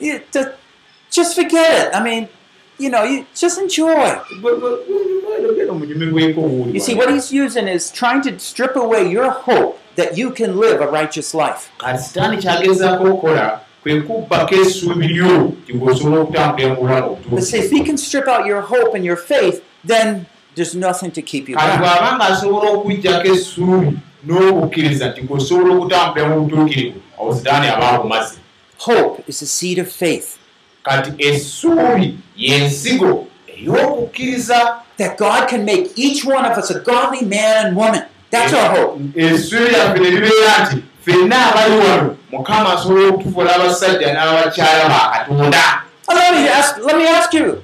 [0.00, 0.48] You, just,
[1.10, 1.94] just forget it.
[1.94, 2.28] I mean,
[2.78, 4.18] you know, you just enjoy.
[5.70, 10.18] omunyumi gweko You see, what he's using is trying to strip away your hope that
[10.18, 11.70] you can live a righteous life.
[11.78, 17.64] kati sitaani kyagezaako okukola kwe kubbako essuubi lyo tigwosobola okutambulira mu bulamu But see, if
[17.64, 21.48] obutuufu he can strip out your hope and your faith, then there's nothing to keep
[21.48, 27.68] you kati bw'aba nga asobola okuggyako essuubi n'okukkiriza nti gwosobola okutambulira mu butuukirivu awo sitaani
[27.68, 28.34] aba akumaze
[28.78, 30.36] Hope is the seed of faith
[30.82, 37.66] kati essuubi y'ensigo ey'okukkiriza that God can make each one of us a godly man
[37.66, 38.02] and woman.
[38.34, 39.00] That's our hope.
[39.14, 45.64] essuubi lyaffe ne libeera nti ffenna abali wano mukama asobola okutufuula abasajja n'abakyala ba katonda
[46.08, 46.76] Oh, let me ask.
[46.84, 47.62] Let me ask you: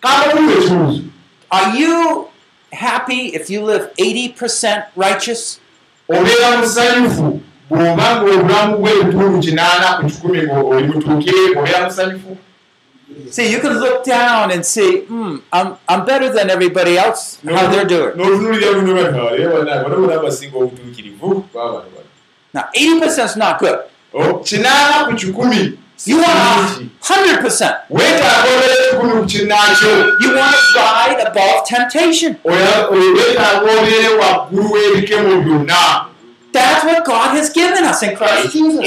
[0.00, 1.02] kabaluwa ekibuuzo
[1.50, 2.26] Are you
[2.72, 5.60] happy if you live eighty percent righteous?
[6.08, 12.36] obeera musanyufu bw'oba ng'obulamu bw'ebitundu kinaana ku kikumi ng'oli mutuukire obeera musanyufu
[13.30, 17.38] See, you can look down and see, hmm, I'm, I'm better than everybody else.
[17.44, 18.16] How they're doing.
[22.52, 23.78] Now, eighty percent is not good.
[26.06, 27.74] You want hundred percent.
[27.90, 32.36] weetaaga obeera ekikumi ku kinaakyo You want to ride above temptation.
[36.52, 38.84] That's what God has given us in Christ Jesus.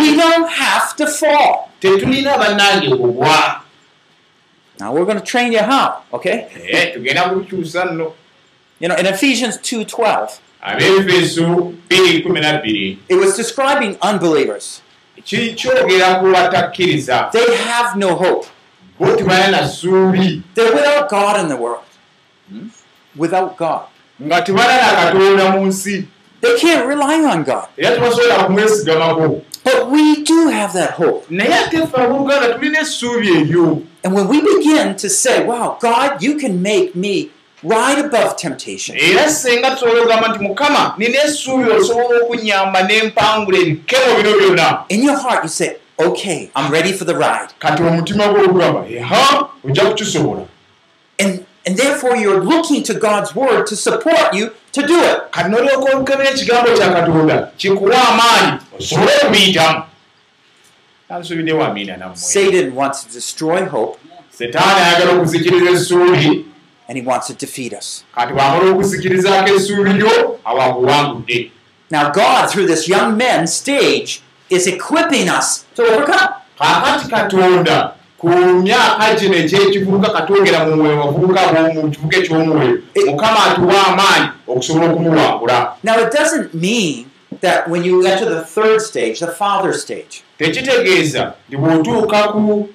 [0.00, 1.70] We don't have to fall.
[4.78, 6.48] Now we're going to train you how, okay?
[6.54, 6.98] Eh,
[8.80, 14.80] You know, in Ephesians 2:12, ab'efeso 212 it was describing unbelievers.
[17.32, 18.46] They have no hope.
[20.54, 21.84] They're without God in the world.
[23.16, 23.82] Without God.
[24.26, 26.04] Nga tebalina katonda mu nsi
[26.40, 27.66] They can't rely on God.
[27.76, 31.26] era tebasobola kumwesigamako But we do have that hope.
[34.02, 37.30] And when we begin to say, wow, God, you can make me
[37.62, 38.96] ride above temptation.
[38.96, 45.02] era singa tusobola okugamba nti mukama nina essuubi osobola okunyamba n'empangula ebikemo bino byonna In
[45.02, 47.48] your heart, you say, okay, I'm ready for the ride.
[47.58, 50.46] kati omutima gw'ogugamba eha ojja kukisobola
[51.18, 55.18] And, and therefore, you're looking to God's word to support you to do it.
[55.30, 59.82] kati nolyoka olukebera ekigambo kya katonda kikuwa amaanyi osobole okubiyitamu
[61.08, 63.98] ansuubiddewo amiina nammwe Satan wants to destroy hope.
[64.38, 66.46] setaani ayagala okuzikiriza essuubi
[66.88, 68.04] and he wants to defeat us.
[71.90, 76.34] Now, God, through this young men stage, is equipping us to overcome.
[78.20, 81.40] Ku myaka gino ekyekivubuka katwogera mu mwoyo bavubuka
[81.74, 87.06] mu kivuga eky'omwoyo mukama atuwa amaanyi okusobola okumuwangula Now, it doesn't mean
[87.40, 92.68] that when you get to the third stage, the father stage, tekitegeeza nti bw'otuuka ku-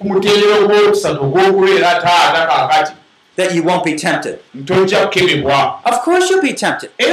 [0.00, 2.92] muteerero gw'okusatu ogw'okubeera taata kaakati
[3.36, 4.38] that you won't be tempted.
[5.84, 6.90] Of course, you'll be tempted.
[6.98, 7.08] But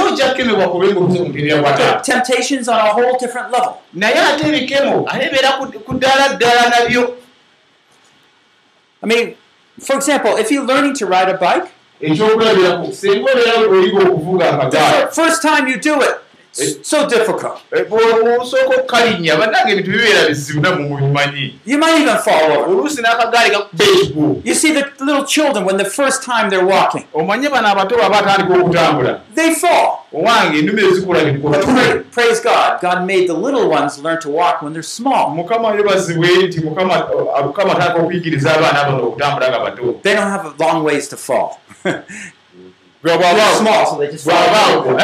[2.04, 3.74] temptation's on a whole different level.
[3.94, 7.16] naye ate ebikemo ate bibeera ku- ku ddaala ddala nabyo
[9.06, 9.36] I mean,
[9.80, 11.72] for example, if you're learning to ride a bike,
[14.72, 16.22] the first time you do it,
[16.82, 17.58] so difficult.
[17.90, 22.70] bw'osooka okukalinnya bannange ebintu bibeera bizibu namu mubimanyi You might even fall over.
[22.70, 27.50] oluusi n'akagaali ekigu You see the little children when the first time they're walking, omanye
[27.50, 30.06] bano abato baba atandika okutambula they fall.
[30.14, 34.30] owange ennume ezikula But bikula pra- praise God, God made the little ones learn to
[34.30, 35.30] walk when they're small.
[35.36, 37.08] mukama yebazibwe nti mukama
[37.46, 41.50] mukama atandika okuyigiriza abaana bano okutambula nga bato They don't have long ways to fall.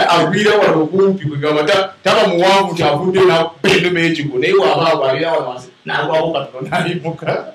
[0.10, 5.50] Agwira wano okumpi kwegamba ta- taba muwanvu kyavudde nakuba ennume ekigo naye wabaako abeera wano
[5.50, 7.54] wansi n'agwako katono n'ayimuka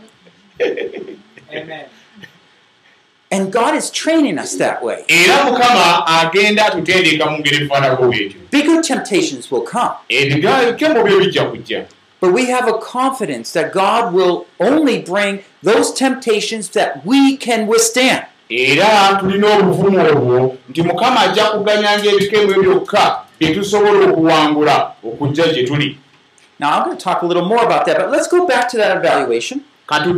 [3.30, 5.04] And God is training us that way.
[5.08, 8.40] era mukama agenda atutendeeka mu ngeri efaanako bwetyo.
[8.50, 9.90] Bigger temptations will come.
[10.08, 11.84] ebigakemo byo bijja kujja.
[12.20, 17.66] But we have a confidence that God will only bring those temptations that we can
[17.66, 18.24] withstand.
[18.48, 25.64] Era tulina obuvumu obwo nti mukama ajja kuganyanga ebikemo ebyokka bye tusobola okuwangula okujja gye
[25.64, 25.98] tuli
[26.58, 28.78] Now, I'm going to talk a little more about that, but let's go back to
[28.78, 29.64] that evaluation.
[29.88, 30.16] I want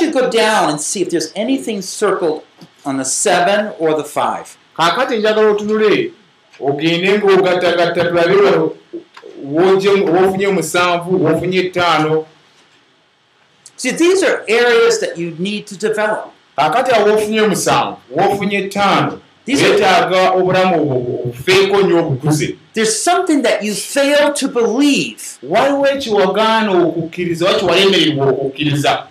[0.00, 2.44] you to go down and see if there's anything circled
[2.84, 4.56] on the seven or the five.
[4.76, 6.12] kaakati njagala otunule
[6.60, 8.34] ogende ng'ogattagatta tulabe
[9.44, 12.26] w'ofunye omusanvu w'ofunye ettaano
[13.78, 16.32] See, these are areas that you need to develop.
[16.56, 17.08] kaakati awo
[18.16, 24.32] w'ofunye ettaano These are- weetaaga obulamu obwo obufeeko nnyo obukuze There's something that you fail
[24.34, 29.02] to believe waliwo ekiwagaana okukkiriza oba kiwalemererwa okukkiriza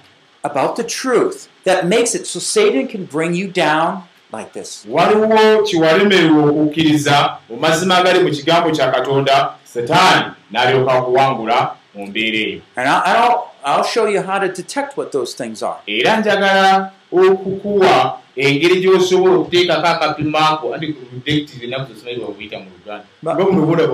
[0.43, 3.97] about the truth that makes it so Satan can bring you down
[4.37, 4.85] like this.
[4.89, 12.37] waliwo kiwalemererwa okukkiriza mu mazima agali mu kigambo kya katonda setaani n'alyoka akuwangula mu mbeera
[12.37, 15.77] eyo And I'll, I'll, I'll show you how to detect what those things are.
[15.87, 23.35] era njagala okukuwa engeri gy'osobola okuteekako akapimaako anti detective enaku zosimanyi babuyita mu luganda Ba-
[23.35, 23.93] nga buno bulaba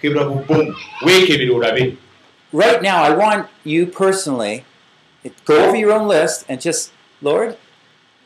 [0.00, 0.74] kebera bu bomu
[1.06, 1.96] weekebere olabe
[2.52, 4.64] Right now, I want you personally
[5.44, 7.56] go over your own list and just, Lord,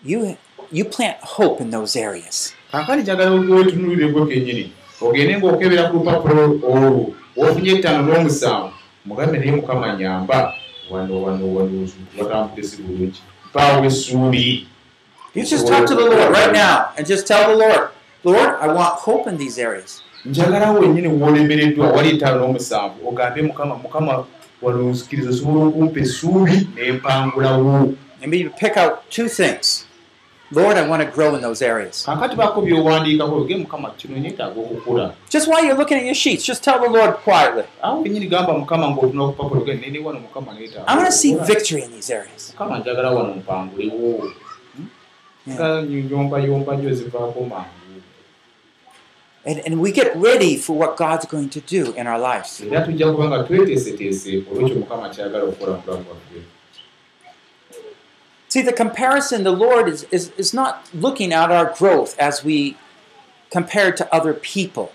[0.04, 0.36] you
[0.70, 2.54] you plant hope in those areas.
[2.72, 8.70] kaakali njagala wetunulireko kennyini ogende ng'okebera ku lupapula olwo wofunye ettaano n'omusanvu
[9.06, 10.52] mugambe naye mukama nyamba
[10.90, 14.66] wano wano wano watambudde si bulungi mpaawo essuubi
[15.34, 17.90] You just talk to the Lord right now and just tell the Lord,
[18.24, 20.02] Lord, I want hope in these areas.
[20.24, 24.24] njagala wennyini w'olemereddwa wali ettaano n'omusanvu ogambe mukama mukama
[24.62, 29.86] wano nzikiriza osobola okumpa essuubi n'empangulawo Maybe you pick out two things.
[30.52, 32.04] Lord, I want to grow in those areas.
[35.28, 37.92] Just while you're looking at your sheets, just tell the Lord quietly, I
[40.96, 42.54] want to see victory in these areas.
[43.36, 44.32] mpangulewo
[45.46, 45.84] Yeah.
[49.44, 52.60] And, and we get ready for what God's going to do in our lives.
[52.60, 56.40] era tujja kuba nga tweteeseteese olwekyo mukama kyagala okukola mu bulamu bwaffe
[58.50, 62.76] See, the comparison, the Lord is, is, is not looking at our growth as we
[63.48, 64.90] compare to other people.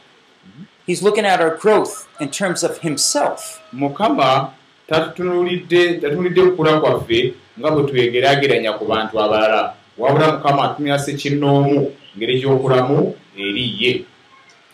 [0.85, 3.61] He's looking at our growth in terms of Himself.
[3.73, 4.51] mukama
[4.89, 13.15] tatunulidde kukula kwaffe nga bwe twegeraageranya ku bantu abalala wabula mukama atumira sekinnoomu ngeri gy'okulamu
[13.37, 14.05] eri ye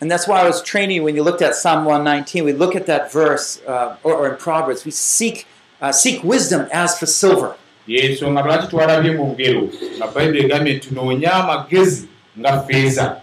[0.02, 2.44] And that's why I was training when you looked at Psalm 119.
[2.44, 5.46] We look at that verse, uh, or, or in Proverbs, we seek,
[5.80, 7.56] uh, seek wisdom as for silver.
[7.88, 12.08] Yensonga lwaki twalabye mu ngero nga bayibuli egambye tunoonya amagezi
[12.40, 13.22] nga feeza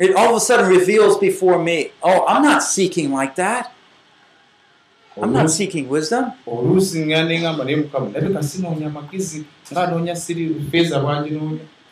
[0.00, 3.72] It all of a sudden reveals before me, oh, I'm not seeking like that.
[5.20, 6.32] I'm not seeking wisdom.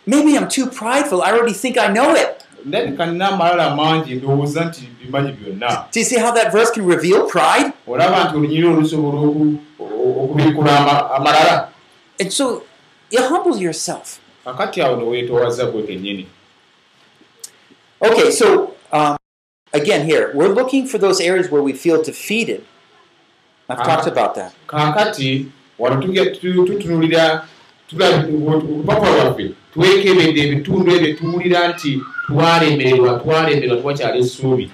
[0.07, 1.21] Maybe I'm too prideful.
[1.23, 2.45] I already think I know it.
[5.93, 7.73] Do you see how that verse can reveal pride?
[12.21, 12.63] And so
[13.11, 14.19] you humble yourself.
[14.45, 16.27] kakati awo neweetoowaza gwe kennyini
[18.01, 19.17] Okay, so um,
[19.73, 22.61] again, here, we're looking for those areas where we feel defeated.
[23.69, 23.97] I've Uh-huh.
[23.97, 24.53] talked about that.
[24.67, 25.47] kaakati
[25.79, 26.03] wano
[26.67, 27.47] tutunulira
[27.99, 34.71] olupapula lwaffe twekebedde ebitundu ebyo tuwulira nti twalemererwa twalemererwa twakyala essuubi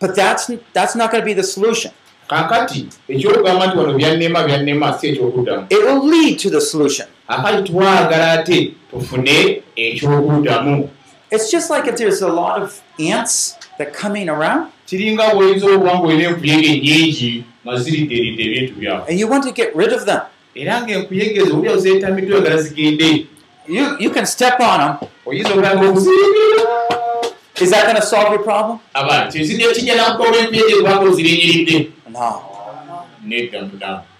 [0.00, 1.90] But that's, that's not going to be the solution.
[2.28, 7.06] Kaakati ekyokugamba nti wano byannema byannema si ekyokuddamu It will lead to the solution.
[7.28, 10.88] akati twagala ate tufune ekyokuddamu
[11.30, 12.80] It's just like if there's a lot of
[13.12, 19.20] ants that coming around kiringa bwoyinza okuba ngaolina enkuyege nyingi nga ziridderidde ebintu byawe and
[19.20, 20.20] you want to get rid of them.
[20.54, 23.26] era ng'enkuyege ezo olya ozeetamiddwe oyagala zigende
[23.68, 25.08] You, you can step on them.
[25.26, 26.62] oyinza okulanga okuziringira
[27.60, 28.80] Is that going to solve your problem?
[28.94, 29.00] No.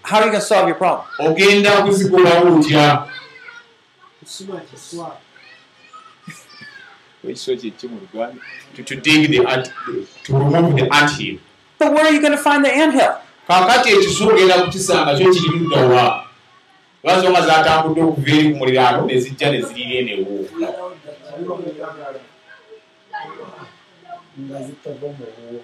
[0.03, 1.07] How are you going to solve your problem?
[8.75, 9.71] to, to dig the ant,
[10.23, 11.37] to remove the ant hill
[11.79, 13.15] But where are you going to find the anthill?
[13.47, 16.23] kaakati ekiswa ogenda kukisanga kyo kiri luddawa
[17.03, 20.45] lwazo nga zatambudde okuva eri ku muliraano ne zijja ne zirira enewo
[24.41, 25.61] nga zitava mu buwo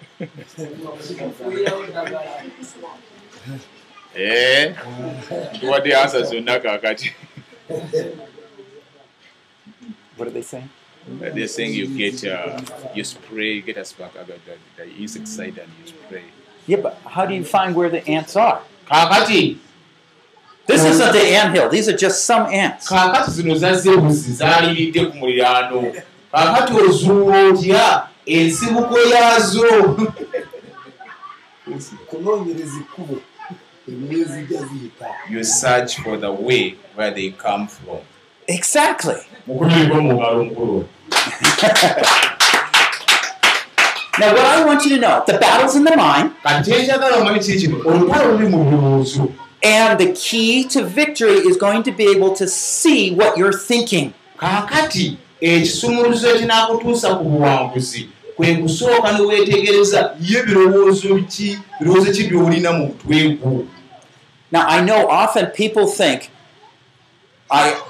[5.54, 7.14] ntuwadde ansa zonna kaakati
[10.16, 10.70] What are they saying?
[11.08, 12.62] They're saying you get uh,
[12.94, 16.24] you spray, you get a spark, uh, the, the, the insecticide, and you spray.
[16.68, 18.62] Yeah, but how do you find where the ants are?
[18.90, 19.58] kaakati
[20.66, 21.70] This isn't the anthill.
[21.70, 22.88] These are just some ants.
[22.90, 25.94] kaakati zino zazze buzi zaaliridde ku muliraano
[26.32, 29.66] kaakati ozuula otya ensibuko yaazo
[32.10, 33.18] kunoonyereza ekkubo
[33.88, 38.00] emwe zijja ziyita You search for the way where they come from.
[38.48, 39.16] Exactly.
[39.48, 40.86] mukubirirwa mu ngalo nkulu
[44.20, 46.64] Now, what I want you to know the battle's in the mind, and
[50.00, 54.14] the key to victory is going to be able to see what you're thinking.
[54.38, 58.02] kaakati ekisumuluzo ekinaakutuusa ku buwanguzi
[58.36, 63.66] kwe kusooka ne weetegereza ye birowoozo ki birowoozo ki byolina mu mutwe gwo
[64.54, 66.30] Now, I know often people think,
[67.50, 67.82] I,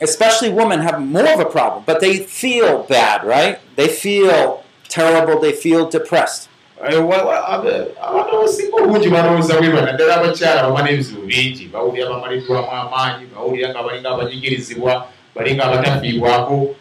[0.00, 3.58] especially women, have more of a problem, but they feel bad, right?
[3.76, 6.48] They feel terrible, they feel depressed.
[6.82, 13.26] Eh, abantu abasinga obungi balowooza bwe bana ddala abakyala baba n'ebizibu bingi bawulira bamaliddwamu amaanyi
[13.34, 16.74] bawulira nga balinga abanyigirizibwa balinga abatafiibwako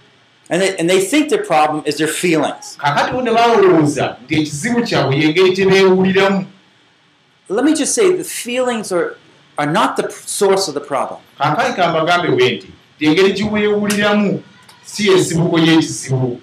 [0.50, 2.78] And they, and they think their problem is their feelings.
[2.84, 3.14] Let
[7.66, 9.16] me just say the feelings are,
[9.58, 11.22] are not the source of the problem.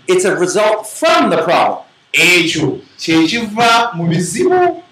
[0.06, 1.84] It's a result from the problem.
[2.12, 4.82] ekyo kyekiva mu bizibu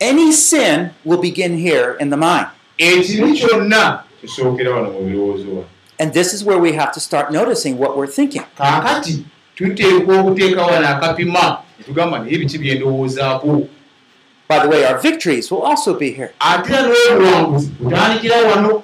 [0.00, 2.48] Any sin will begin here in the mind.
[2.78, 5.64] ekibi kyonna kisookera wano mu birowoozo wano
[6.00, 8.42] And this is where we have to start noticing what we're thinking.
[8.58, 9.24] kaakati
[9.54, 13.68] tuteekwa okuteeka wano akapima netugamba naye biki byendowoozaako
[14.48, 16.30] By the way, our victories will also be here.
[16.40, 18.82] ate era n'obuwanguzi butandikira wano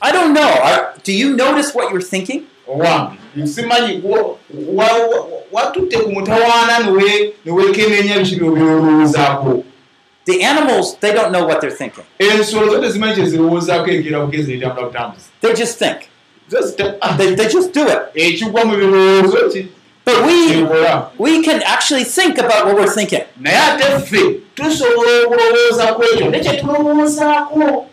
[0.00, 0.48] I don't know.
[0.62, 2.42] Are, do you notice what you're thinking?
[2.68, 3.16] owange
[3.46, 4.36] simanyi wa-
[4.74, 9.64] wa- wa- watutte ku mutawaana newe- newekenenya biki byolowoozaako
[10.26, 12.04] The animals, they don't know what they're thinking.
[12.18, 15.96] ensolo zo tezimanyi kyezirowoozaako engera bugezi netambula butambuzi They just think.
[16.50, 17.98] Zo zita- ah, They, they just do it.
[18.14, 19.68] ekigwa mu birowoozo ki-
[20.04, 20.62] But we,
[21.18, 23.24] we can actually think about what we're thinking.
[23.40, 27.86] naye ate ffe tusobola okulowooza ku ekyo ne kyetulowoozaako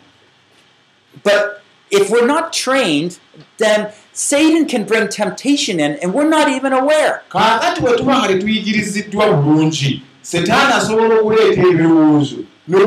[1.24, 3.18] But if we're not trained,
[3.58, 7.22] then Satan can bring temptation in and we're not even aware.
[7.30, 12.36] kaakati bwe tuba nga tetuyigiriziddwa bulungi setaani asobola okuleeta ebirowoozo
[12.68, 12.84] But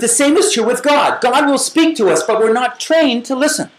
[0.00, 1.20] the same is true with God.
[1.22, 3.70] God will speak to us, but we're not trained to listen.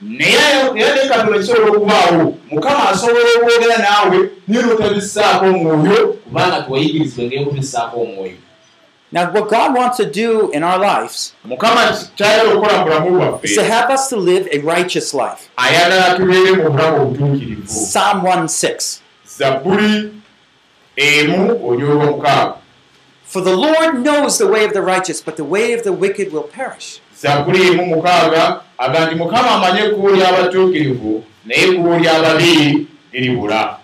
[9.10, 11.34] Now, what God wants to do in our lives
[13.44, 15.50] is to have us to live a righteous life.
[17.68, 19.02] Psalm 1 6.
[19.38, 20.12] zabbuli
[20.96, 22.54] emu olyoba mukaaga
[23.28, 26.32] For the Lord knows the way of the righteous, but the way of the wicked
[26.32, 27.00] will perish.
[27.22, 33.78] zabbuli emu mukaaga aga nti mukama amanye ekkubo ly'abatuukirivu naye ekkubo ly'ababi liribula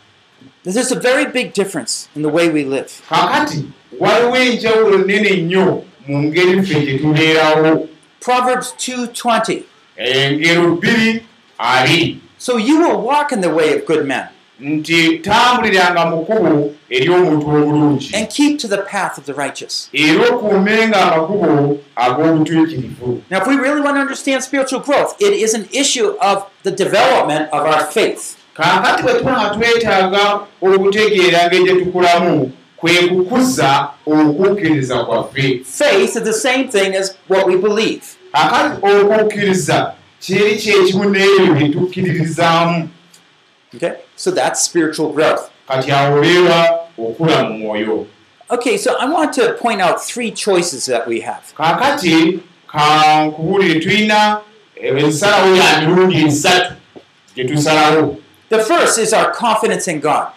[0.64, 2.92] There's a very big difference in the way we live.
[3.10, 3.64] kaakati
[4.00, 7.88] waliwo enjawulo nene nnyo mu ngeri ffe gye tubeerawo
[8.20, 9.64] Proverbs 2:20.
[9.98, 11.24] engero bbiri
[11.58, 14.28] abiri So you will walk in the way of good men
[14.60, 19.90] nti tambuliranga mu kkubo ery'omuntu obulungi and keep to the path of the righteous.
[19.94, 25.54] era okuumenga amakubo ag'obutuukirivu Now, if we really want to understand spiritual growth, it is
[25.54, 28.38] an issue of the development of our faith.
[28.56, 36.24] kaakati bwe tuba nga twetaaga okutegeera ngeri gye tukulamu kwe kukuza okukkiriza kwaffe Faith is
[36.24, 38.04] the same thing as what we believe.
[38.32, 42.90] kaakati okukkiriza kiri kyekimu n'ebyo bye tukkiririzaamu
[43.76, 43.92] Okay?
[44.16, 45.50] So that's spiritual growth.
[45.68, 48.06] kati awo oleera okula mu mwoyo
[48.50, 51.42] Okay, so I want to point out three choices that we have.
[51.58, 54.40] kaakati kankubulire tulina
[54.76, 56.74] ensalawo ya mirundi esatu
[57.36, 58.18] gye tusalawo
[58.50, 60.28] The first is our confidence in God.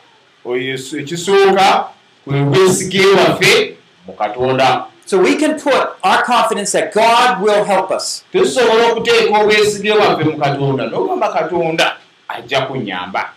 [0.99, 1.85] Ekisooka
[2.24, 7.91] kwe bwesige waffe mu katonda So we can put our confidence that God will help
[7.91, 8.24] us.
[8.33, 11.97] tusobola okuteeka obwesige bwaffe mu katonda n'ogamba katonda
[12.29, 13.33] ajja kunyamba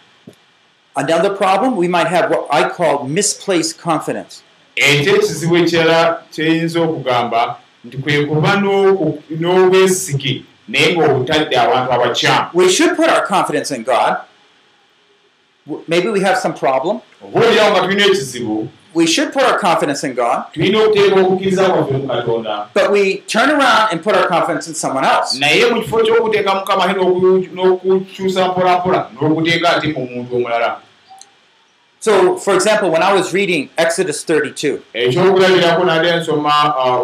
[1.01, 4.33] Another problem, we might have what I call misplaced confidence.
[4.75, 8.51] ekyo ekizibu ekirala kyeyinza okugamba nti kwe kuba
[9.39, 14.13] n'obwesige naye ng'obutadde abantu abakyamu We should put our confidence in God.
[15.87, 17.01] Maybe we have some problem.
[17.23, 21.69] oba olirawo nga tulina ekizibu We should put our confidence in God, tulina okuteeka okukkiriza
[21.69, 25.39] kwaffe mu katonda but we turn around and put our confidence in someone else.
[25.39, 30.79] naye mu kifo ky'okuteeka mukama n'oku- n'okukyusa mpolampola n'okuteeka ate mu muntu omulala
[32.01, 37.03] So, for example, when I was reading Exodus 32, ekyokulabirako nadde nsoma ah,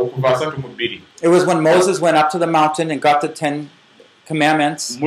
[1.21, 3.69] it was when Moses went up to the mountain and got the Ten
[4.25, 4.97] Commandments,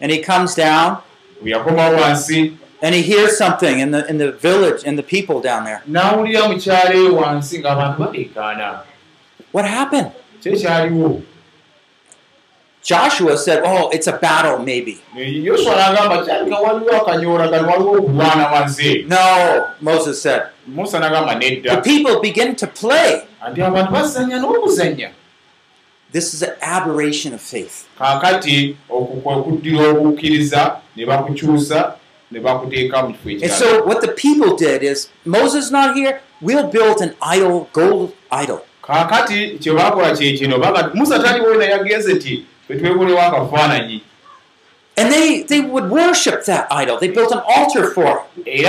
[0.00, 0.98] and he comes down
[2.82, 5.82] and he hears something in the in the village and the people down there.
[9.52, 10.12] What happened?
[12.82, 15.00] Joshua said, "Oh, it's a battle, maybe."
[19.06, 20.42] No, Moses said.
[20.66, 23.22] The people begin to play.
[26.12, 27.86] This is an aberration of faith.
[33.42, 38.12] And so what the people did is Moses not here, we'll build an idol, gold
[38.30, 38.60] idol.
[38.82, 42.46] kaakati kye baakola kye kino baga musa taliwo naye agenze ti
[44.96, 46.98] And they, they would worship that idol.
[46.98, 48.62] They built an altar for it.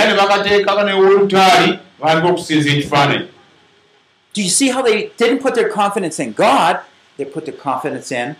[4.32, 6.80] Do you see how they didn't put their confidence in God?
[7.16, 8.36] They put their confidence in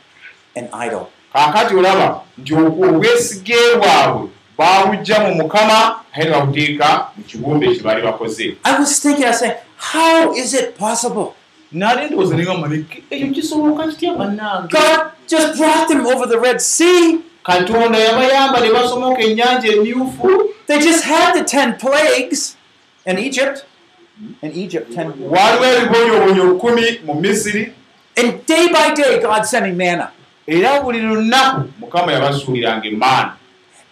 [0.57, 1.11] an idol.
[1.35, 8.03] kaakati olaba nti obwesige bwabwe baabujja mu mukama ate ne babuteeka mu kibumbe kye baali
[8.03, 11.35] bakoze I was thinking, I was saying, how is it possible?
[11.75, 12.69] Naale ndowooza negamba
[13.11, 17.19] ekyo kisoboka kitya bannange God just brought them over the Red Sea.
[17.43, 20.31] katonda yabayamba ne basomoka ennyanja emyufu
[20.67, 22.57] They just had the ten plagues
[23.07, 23.65] in Egypt.
[24.43, 25.13] In Egypt, ten.
[25.31, 27.73] waliwo ebibonyobonyo kumi mu misiri
[28.17, 30.11] And day by day, God sending manna.
[30.47, 33.33] era buli lunaku mukama yabasuuliranga emaana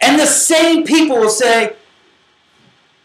[0.01, 1.71] And the same people will say,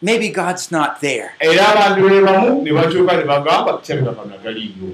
[0.02, 1.30] maybe God's not there.
[1.39, 4.93] era abantu be bamu ne bakyuka ne bagamba kyabika katonda taliiyo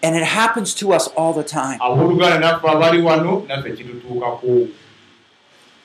[0.00, 1.78] And it happens to us all the time.
[1.80, 4.66] abooluganda naffe abali wano naffe kitutuukako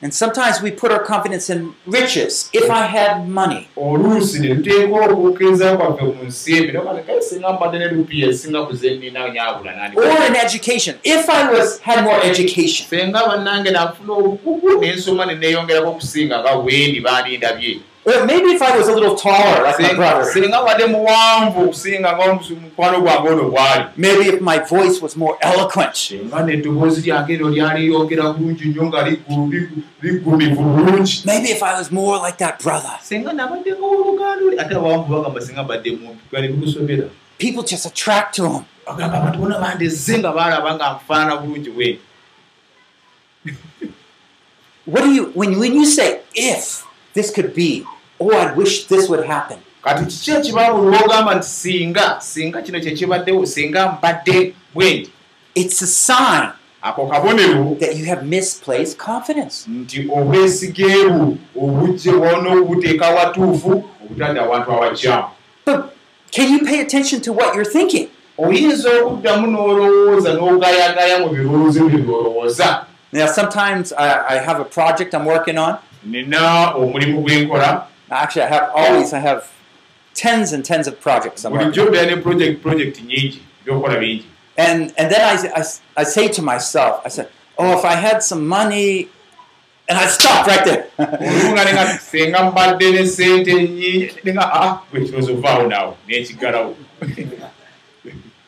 [0.04, 2.50] And sometimes we put our confidence in riches.
[2.52, 7.88] If I had money, oluusi ne tuteeka okukkiriza kwaffe mu nsimbi nokale singa mbadde ne
[7.88, 9.96] lupiya esinga kuzenina nyaabula nani?
[9.96, 10.98] Or in education.
[11.04, 16.56] If I was had more education, senga bannange nafuna obukugu nensoma ne neeyongerako okusinga nga
[16.56, 20.24] bwendi bandindabye or maybe if I was a little taller, like my brother.
[20.32, 25.36] singa wadde muwanvu okusinga nga mukwano gwange ono bwali Maybe if my voice was more
[25.40, 25.94] eloquent.
[25.96, 31.62] singa neddoboozi lyange eryo lyali lyongera bulungi nnyo nga liggu- liggu- liggumivu bulungi Maybe if
[31.62, 32.98] I was more like that brother.
[33.02, 38.34] singa nabadde ngaoluganda oli ate abawanvu bagamba singa badde muntu gali bikusomera People just attract
[38.36, 38.64] to him.
[38.86, 41.98] bagamba abantu bona bandezze nga baalaba nga nfaanana bulungi bwe
[44.86, 46.84] What do you when when you say if
[47.14, 47.84] this could be,
[48.20, 49.56] oh I wish this would happen.
[49.84, 55.10] kati kiki ekibaabuli lwogamba nti singa singa kino kyekibaddewo singa mbadde bwendi
[55.54, 56.48] It's a sign
[56.82, 59.66] ako kabonero that you have misplaced confidence.
[59.70, 65.24] nti obwesige bwo obujje bwona obuteeka watuufu obutadde abantu abakyamu
[65.66, 65.80] But
[66.30, 68.08] can you pay attention to what you're thinking?
[68.38, 75.14] oyinza okuddamu n'olowooza n'ogayagaya mu birowoozo byo byolowooza Now, sometimes I, I have a project
[75.14, 75.74] I'm working on.
[76.04, 77.86] nina omulimu gwenkola
[78.22, 79.42] Actually, I have always I have
[80.14, 84.24] tens and tens of projects bulijjo mbeera ne project project nyingi byokola bingi
[84.56, 85.62] And and then I, I,
[85.96, 87.26] I say to myself, I said,
[87.58, 89.08] oh, if I had some money,
[89.88, 90.84] and I stop right there.
[90.98, 96.76] olumu nga nenga senga mbadde ne sente nyingi nenga aa gwe kirowoozo ovaawo naawe nekiggalawo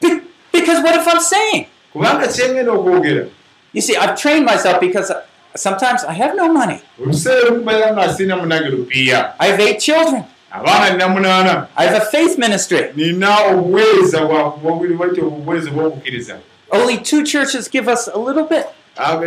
[0.01, 0.21] Be-
[0.53, 1.67] because what if I'm saying?
[1.93, 3.27] kubanga kyengenda okwogera
[3.73, 5.13] You see, I've trained myself because
[5.57, 6.81] sometimes I have no money.
[7.03, 10.23] oluseera lukubeera nga asiina munange lupiiya I have eight children.
[10.51, 12.81] abaana nina munaana I have a faith ministry.
[12.97, 16.37] nina obuweereza obuweereza bw'okukkiriza
[16.71, 18.67] Only two churches give us a little bit.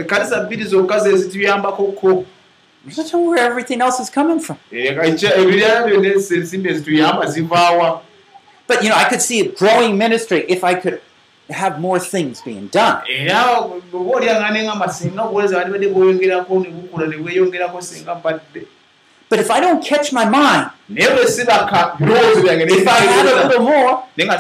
[0.08, 2.26] kanisa bbiri zokka ze zituyambakoko
[2.88, 4.58] I don't know where everything else is coming from.
[4.72, 8.02] ebirala byonna ensimbi ezituyamba zivaawa
[8.68, 11.00] But you know, I could see a growing ministry if I could
[11.50, 13.02] have more things being done.
[13.08, 18.66] era oba olyanga neŋamba singa obuweereza bandibadde bweyongerako ne bukula ne bweyongerako singa mbadde
[19.30, 21.08] But if I don't catch my mind, if
[22.88, 24.40] I had a little more, and all of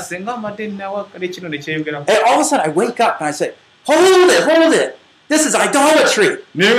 [2.42, 3.54] a sudden I wake up and I say,
[3.84, 4.98] hold it, hold it.
[5.28, 6.40] This is idolatry.
[6.56, 6.74] naye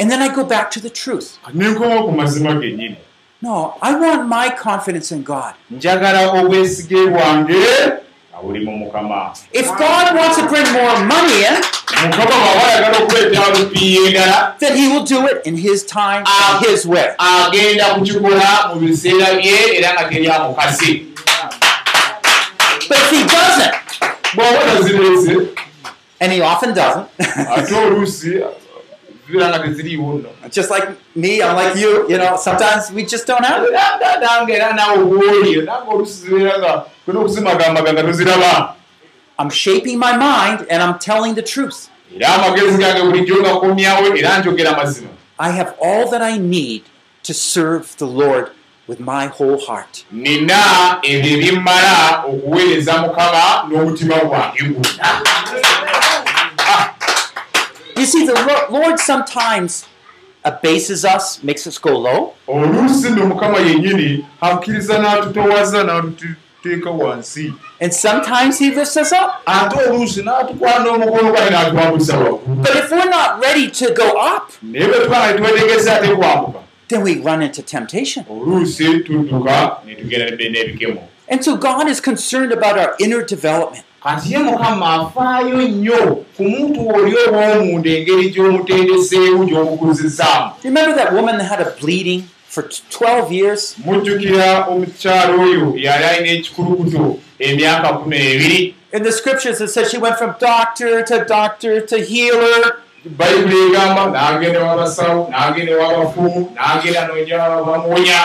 [0.00, 1.38] And then I go back to the truth.
[3.40, 5.54] No, I want my confidence in God.
[9.52, 11.62] If God wants to bring more money in,
[14.60, 17.14] then He will do it in His time and His way.
[22.88, 23.74] But if He doesn't,
[26.20, 27.08] and He often doesn't,
[30.50, 33.74] just like me, I'm like you, you know, sometimes we just don't have it.
[39.38, 41.90] I'm shaping my mind and I'm telling the truth.
[45.40, 46.84] I have all that I need
[47.22, 48.50] to serve the Lord
[48.88, 50.04] with my whole heart.
[50.12, 55.22] nina ebyo ebimmala okuweereza mukama n'omutima gwange gwonna
[57.98, 59.84] You see, the Lo- Lord sometimes
[60.44, 67.92] abases us, makes us go low, oluusi nno mukama yennyini akkiriza n'atutowaza n'atuteeka wansi and
[67.92, 69.42] sometimes He lifts us up.
[69.46, 74.50] ate oluusi n'atukwana omukono gwange n'atwambusa waggulu But if we're not ready to go up,
[74.62, 78.24] naye bwe tuba nga tetwetegese ate kwambuka then we run into temptation.
[78.30, 83.84] oluusi tudduka ne tugenda n'ebikemo And so God is concerned about our inner development.
[84.08, 86.00] Kati ye mukama afaayo nnyo
[86.36, 92.62] ku muntu oli obw'omunda engeri gy'omutendeseewo gy'omukuzizaamu Remember that woman that had a bleeding for
[92.62, 93.74] t- 12 years?
[93.84, 99.98] mujjukira omukyalo oyo yali alina ekikulukuto emyaka kumi n'ebiri In the scriptures, it says she
[99.98, 102.80] went from doctor to doctor to healer.
[103.04, 108.20] bayibuli egamba n'agenda wabasawo n'agenda wabafumu n'agenda nonya bamuwonya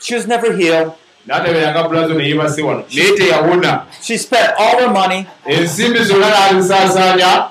[0.00, 0.92] She was never healed.
[1.26, 5.26] N'atabeeranga bulazo neyebase wano naye teyawona She spent all her money.
[5.46, 7.46] ensimbi zonna n'azisaasaanya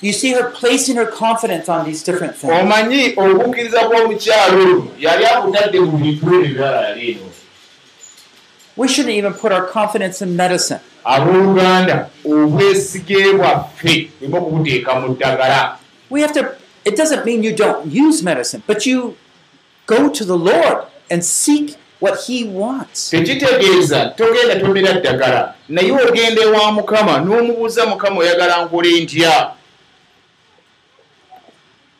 [0.00, 2.52] You see her placing her confidence on these different things.
[2.60, 6.26] omanyi okukkiriza kw'omukyalo oyo yali akutadde mu bintu
[6.62, 7.26] yali eno
[8.76, 10.80] We shouldn't even put our confidence in medicine.
[11.04, 15.78] abooluganda obwesige bwaffe bwema okubuteeka mu ddagala
[16.10, 16.42] We have to,
[16.84, 19.16] it doesn't mean you don't use medicine, but you
[19.86, 20.78] go to the Lord
[21.10, 23.10] and seek what He wants.
[23.10, 29.50] tekitegeeza togenda tomera ddagala naye ogenda ewa mukama n'omubuuza mukama oyagala nkole ntya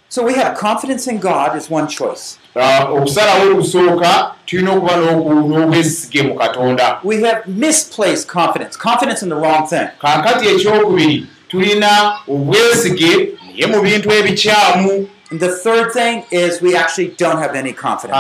[0.09, 2.39] So we have confidence in God is one choice.
[2.55, 9.37] Ah, okusalawo okusooka tulina okuba n'obwesige mu katonda We have misplaced confidence, confidence in the
[9.37, 9.89] wrong thing.
[10.01, 15.09] kaakati ekyokubiri tulina obwesige naye mu bintu ebikyamu
[15.41, 18.17] the third thing is we actually don't have any confidence.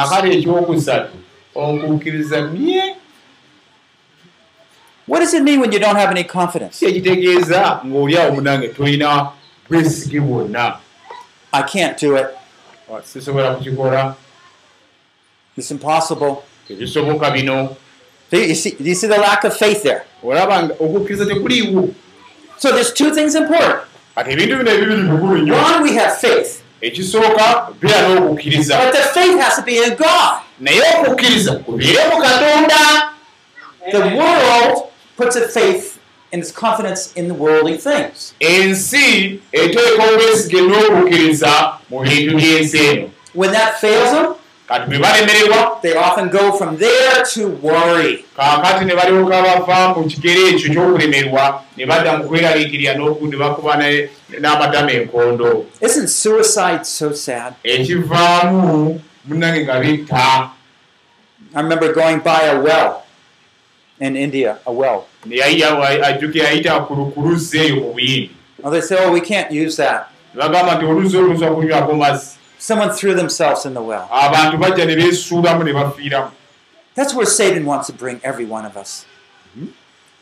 [5.06, 6.80] What does it mean when you don't have any confidence?
[11.52, 12.36] I can't do it.
[15.56, 16.44] It's impossible.
[18.30, 20.06] Do you see, do you see the lack of faith there?
[22.58, 23.82] So there's two things important.
[25.52, 30.42] One, we have faith, ekisooka beera n'okukkiriza but the faith has to be in God.
[30.60, 33.12] naye okukkiriza kubeere mu katonda
[33.90, 35.98] The world puts a faith
[36.30, 38.32] in its confidence in the worldly things.
[38.40, 38.72] When
[43.52, 44.34] that fails them,
[44.72, 48.24] kati bwe balemererwa they often go from there to worry.
[48.36, 53.76] kaakati ne balyoka bava mu kigero ekyo ky'okulemerwa ne badda mu kweraliikirira ne bakuba
[54.40, 57.54] n'amatama enkondo Isn't suicide so sad?
[57.64, 60.50] ekivaamu munnange nga bitta
[61.54, 63.02] I remember going by a well
[64.00, 65.06] in India, a well.
[65.26, 65.38] Well,
[68.70, 70.10] they say, oh, we can't use that.
[72.62, 74.06] Someone threw themselves in the well.
[74.10, 76.30] abantu bajja ne beesuulamu ne bafiiramu
[76.94, 79.04] That's where Satan wants to bring every one of us.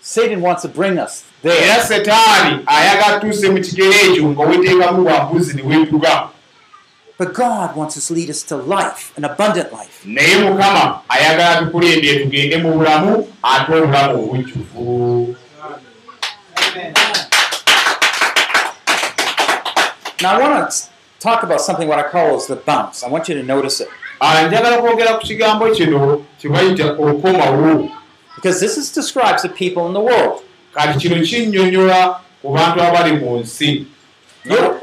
[0.01, 1.81] Satan wants to bring us era there.
[1.83, 6.29] setaani ayagala tuuse mu kigero ekyo nga weteekamu bwambuzi ne weetuga
[7.19, 10.01] But God wants us to lead us to life, an abundant life.
[10.07, 15.37] naye mukama ayagala tukulembye tugende mu bulamu ate obulamu obujjuvu
[20.23, 20.90] Now, I want to
[21.21, 23.05] talk about something what I call is the bounce.
[23.05, 23.89] I want you to notice it.
[24.21, 27.91] Ah, njagala kwogera ku kigambo kino kibayita okomawo
[28.37, 30.43] Because this is, describes the people in the world.
[30.75, 33.87] kati kino kinnyonnyola ku bantu abali mu nsi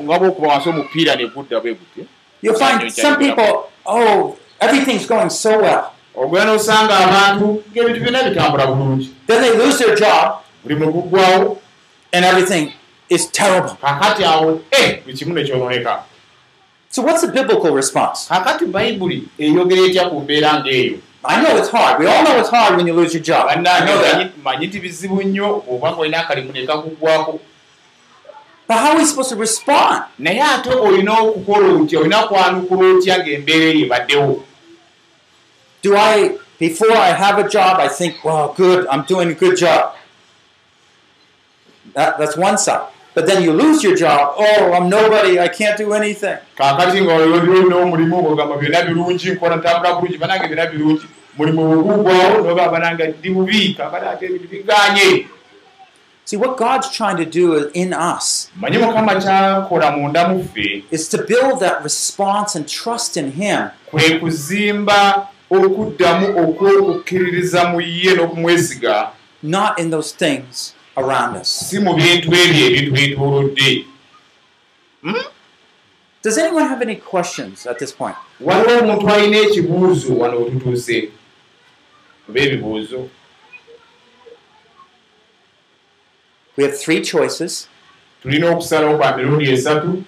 [0.04, 2.06] nga bwokuba wansi omupiira ne gudda bwe gutyo
[2.42, 5.84] You'll find some people, oh, everything's going so well.
[6.16, 11.58] ogenda n'osanga abantu ng'ebintu byonna bitambula bulungi Then they lose their job buli mu guggwawo
[12.14, 12.74] and everything
[13.10, 13.76] is terrible.
[13.82, 16.04] kakati awo eh, buli kimu ne kyonooneka
[16.90, 18.28] So, what's the biblical response?
[18.28, 22.00] kakati bayibuli eyogera etya ku mbeera ng'eyo I know it's hard.
[22.00, 23.48] We all know it's hard when you lose your job.
[23.50, 23.64] I know
[24.02, 24.16] that.
[24.16, 27.40] manyi- manyi nti bizibu nnyo oba ng'olina akalimu ne kakuggwako
[28.68, 30.04] But how are we supposed to respond?
[30.20, 34.44] naye ate olina okukola otya olina kwanukula otya ng'embeera eyo ebaddewo
[35.84, 39.56] Do I, before I have a job, I think, well, good, I'm doing a good
[39.58, 39.94] job.
[41.94, 42.88] That, that's one side.
[43.18, 46.38] But then you lose your job, oh, I'm nobody, I can't do anything.
[46.56, 51.06] kaakati nga olina omulimu ogamba byonna birungi nkola ntambula bulungi banange byonna birungi
[51.38, 55.28] mulimu bweguggwawo nogamba banange ndi bubi kaakati ate ebintu biganye.
[56.26, 60.84] See, what God's trying to do in us manyi mukama kyakola munda mu ffe.
[60.92, 63.70] is to build that response and trust in Him.
[63.90, 69.08] Kwe kuzimba okuddamu okw'okukkiririza mu ye n'okumwesiga.
[69.42, 70.77] Not in those things.
[71.44, 73.86] Si mu bintu ebyo ebitwetoolodde
[76.24, 78.16] Does anyone have any questions at this point?
[78.42, 81.10] waliwo omuntu alina ekibuuzo wano wetutuuse
[82.30, 83.10] oba ebibuuzo.
[86.58, 87.70] We have three choices,
[88.22, 90.04] tulina okusalawo kwa mirundi esatu.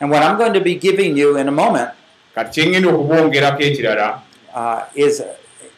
[0.00, 1.90] And what I'm going to be giving you in a moment
[2.34, 4.20] kati kyengenda okubongerako ekirala
[4.54, 5.22] uh, is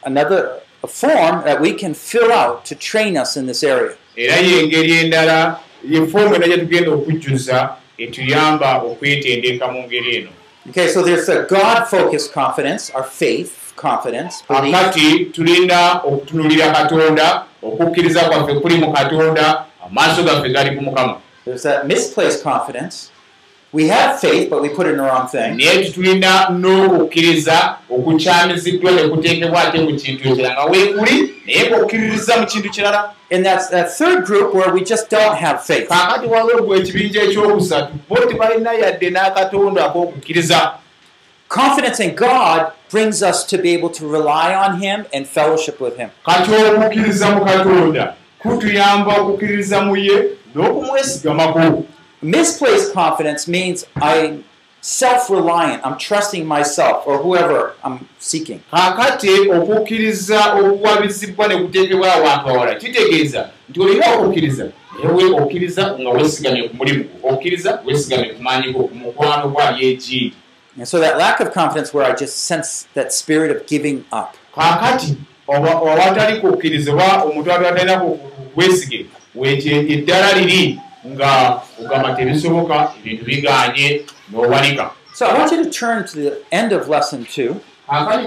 [0.02, 0.50] another
[0.86, 3.94] form that we can fill out to train us in this area.
[4.16, 5.58] era yengeri endala
[5.90, 7.68] yefoomu era gyetugenda okujjuza
[7.98, 10.28] etuyamba okwetendeka mu ngeri eno
[10.70, 14.74] Okay, so there's a God focused confidence, our faith confidence, belief.
[14.74, 21.62] akati tulina okutunulira katonda okukkiriza kwaffe kuli mu katonda amaaso gaffe gali ku mukama There's
[21.62, 23.10] that misplaced confidence.
[23.70, 25.56] We have faith, but we put it in the wrong thing.
[25.58, 32.46] naye tutulina n'okukkiriza okukyamiziddwa ne kuteekebwa ate mu kintu ekirala nga weekuli naye ng'okkiririza mu
[32.46, 35.88] kintu kirala And that's that third group where we just don't have faith.
[35.88, 40.70] kaakati waliwo gwe ekibinja ekyokusatu bo tebalina yadde n'akatonda ak'okukkiriza
[41.48, 45.96] Confidence in God brings us to be able to rely on Him and fellowship with
[45.96, 46.08] Him.
[46.26, 51.84] kati okukkiriza mu katonda kutuyamba okukkiririza mu ye n'okumwesigamako
[52.22, 54.44] Misplaced confidence means I'm
[54.80, 58.60] self reliant, I'm trusting myself or whoever I'm seeking.
[58.70, 64.64] kaakati okukkiriza okuwabizibwa ne kuteekebwa abantu awala kitegeeza nti olina okukkiriza
[65.04, 69.88] naye we okkiriza nga weesigamye ku mulimu okkiriza weesigamye ku maanyi go ku mukwano gwali
[69.92, 70.32] eki
[70.78, 74.34] And so that lack of confidence where I just sense that spirit of giving up.
[74.54, 75.16] kaakati
[75.48, 78.02] oba- awatali kukkiriza oba omuntu atalina
[78.56, 85.70] wesige wekyo eddala liri nga ogamba tebisoboka ebintu biganye n'owanika So I want you to
[85.70, 87.60] turn to the end of lesson two.
[87.88, 88.26] By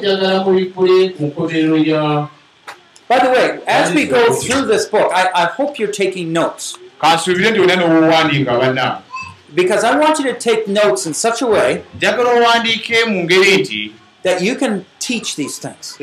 [3.20, 6.78] the way, as we go through this book, I, I hope you're taking notes.
[9.56, 11.84] Because I want you to take notes in such a way
[14.24, 15.98] that you can teach these things.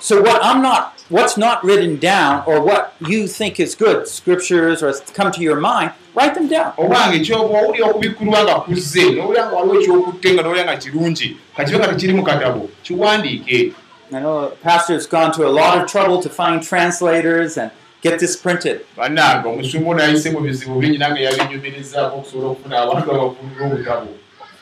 [0.00, 4.82] So what I'm not, what's not written down, or what you think is good, scriptures,
[4.82, 6.72] or come to your mind, write them down.
[6.76, 11.78] obange kyoba owuli okubikkulwa nga kuzze n'owulira nga waliwo ekyokutte nga n'owulira nga kirungi kakibe
[11.78, 13.72] nga tekiri mu katabo kiwandiike
[14.12, 17.70] I know the pastor's gone to a lot of trouble to find translators and
[18.02, 18.80] get this printed.
[18.96, 24.08] bannange omusumba ono yayise mu bizibu bingi nange yabinyumirizaako okusobola okufuna abantu abafulira obutabo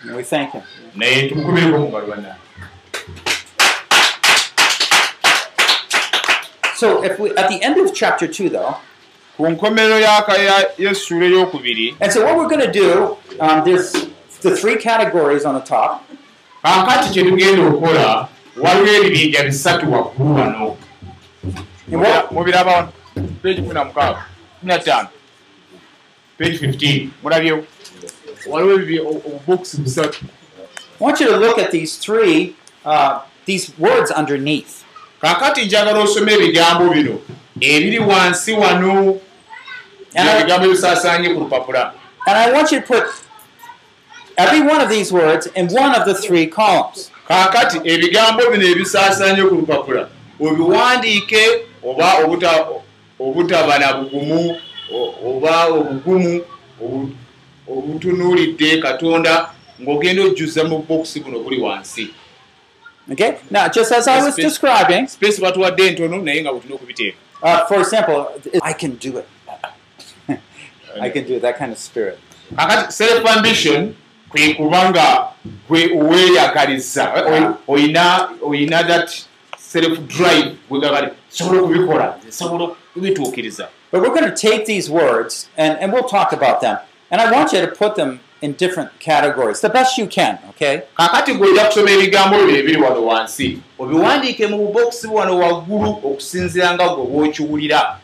[0.02, 0.62] And we thank him.
[0.96, 2.40] naye tumukubireko mungalo bannange
[6.76, 8.76] So, if we, at the end of chapter 2, though,
[9.36, 9.98] ku nkomerero
[10.78, 13.90] y'essuula ey'okubiri and so what we're going to do, um, there's
[14.42, 16.04] the three categories on the top.
[16.62, 20.76] kaakati kye tugenda okukola waliwo ebibinja bisatu waggulu wano
[22.30, 22.88] mubiraba
[23.42, 24.24] page kumi na mukaaga
[24.60, 25.08] kumi na ttaano
[26.38, 27.64] page 15 mulabyewo
[28.46, 30.24] waliwo obubokisi busatu
[31.00, 32.54] I want you to look at these three,
[32.84, 34.83] uh, these words underneath.
[35.20, 37.18] Kaakati njagala osome ebigambo bino
[37.60, 39.16] ebiri wansi wano
[40.14, 41.92] ebigambo ebisaasaanye ku lupapula
[42.26, 43.04] And I want you to put
[44.38, 47.10] every one of these words in one of the three columns.
[47.28, 50.08] kaakati ebigambo bino ebisaasaanye ku lupapula
[50.40, 51.42] obiwandiike
[51.84, 52.66] oba obuta-
[53.20, 54.56] obutaba na bugumu
[55.26, 56.40] oba obugumu
[56.82, 57.10] obu-
[57.68, 59.50] obutunuulidde katonda
[59.82, 62.10] ng'ogenda ojjuza mu bokisi buno buli wansi
[63.12, 63.38] Okay?
[63.50, 67.80] Now, just as I was describing, space batuwadde entono naye nga butuna okubiteeka uh, for
[67.80, 68.32] example,
[68.62, 69.28] I can do it.
[71.00, 72.18] I can do it, that kind of spirit.
[72.56, 73.94] kakati self ambition
[74.28, 75.26] kwe kuba nga
[75.68, 79.24] gwe oweeyagaliza oy- oyina oyina that
[79.58, 85.78] self drive gwegagali sobola okubikola sobola okubituukiriza But we're going to take these words and,
[85.78, 86.78] and we'll talk about them.
[87.12, 90.82] And I want you to put them in different categories, the best you can, okay?
[90.96, 96.88] kakati gweojja kusoma ebigambo byo ebiri wano wansi obiwandiike mu bubokisi wano waggulu okusinziira nga
[96.88, 97.96] gwe bw'okiwulira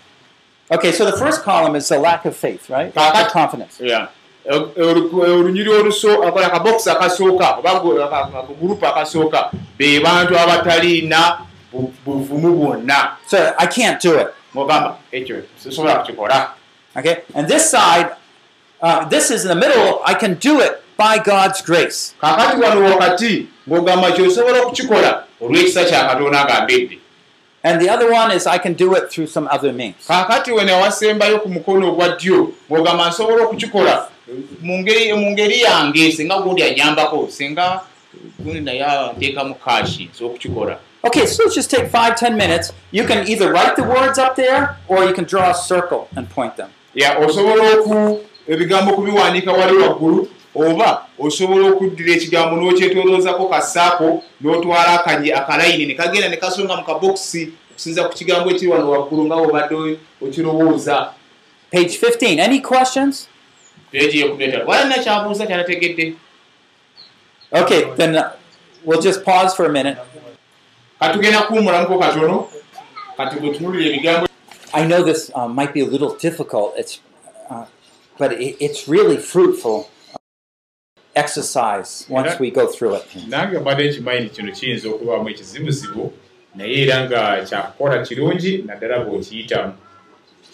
[0.72, 2.95] Okay, so the first column is the lack of faith, right?
[2.97, 3.80] Lack of confidence.
[3.80, 4.07] Yeah.
[4.51, 11.38] Olu- olu- olunyiri oluso akola akabokisi akasooka oba gu- aka- akagurupu akasooka be bantu abataliina
[11.72, 14.28] bu- buvumu bwonna So I can't do it.
[14.55, 16.51] ng'ogamba ekyo sisobola kukikola
[16.97, 17.16] Okay?
[17.34, 18.09] And this side,
[18.83, 22.14] uh, this is in the middle, I can do it by God's grace.
[22.20, 26.99] kaakati wano wakati ng'ogamba kyosobola okukikola olw'ekisa kya katonda ngambedde
[27.62, 30.07] And the other one is I can do it through some other means.
[30.09, 34.09] kaakati wena wasembayo ku mukono ogwa ddyo ng'ogamba nsobola okukikola
[34.62, 34.78] mu
[35.33, 37.81] ngeri yange singa gundi anyambako singa
[38.39, 38.85] gundi naye
[39.16, 42.72] nteekamu kaashi z'okukikola Okay, so let's just take five, ten minutes.
[42.91, 46.28] You can either write the words up there or you can draw a circle and
[46.28, 46.68] point them.
[46.95, 55.34] ya osobola oku ebigambo kubiwandiika wali waggulu oba osobola okuddira ekigambo n'okyetoloozako kasaako n'otwala akanye
[55.34, 59.99] akalayini ne kagenda ne kasonga mu kabokisi okusinza ku kigambo ekiri wano waggulu nga bwobadde
[60.22, 61.12] okirowooza
[61.72, 62.41] Page 15.
[62.41, 63.28] Any questions?
[63.93, 66.14] peegi yekuneeta walina kyabuuza kyanategedde
[67.53, 68.30] Okay, then uh,
[68.84, 69.99] we'll just pause for a minute.
[71.01, 72.47] katugenda kuwumulamuko katono
[73.16, 74.26] kati bwe tunulira ebigambo
[74.72, 77.01] I know this uh, might be a little difficult, it's,
[77.51, 77.64] uh,
[78.21, 79.89] but it, it's really fruitful
[81.16, 83.05] exercise once we go through it.
[83.29, 86.12] nange mbadde nkimanyi nti kino kiyinza okubaamu ekizibuzibu
[86.55, 89.73] naye era nga kyakukola kirungi naddala bw'okiyitamu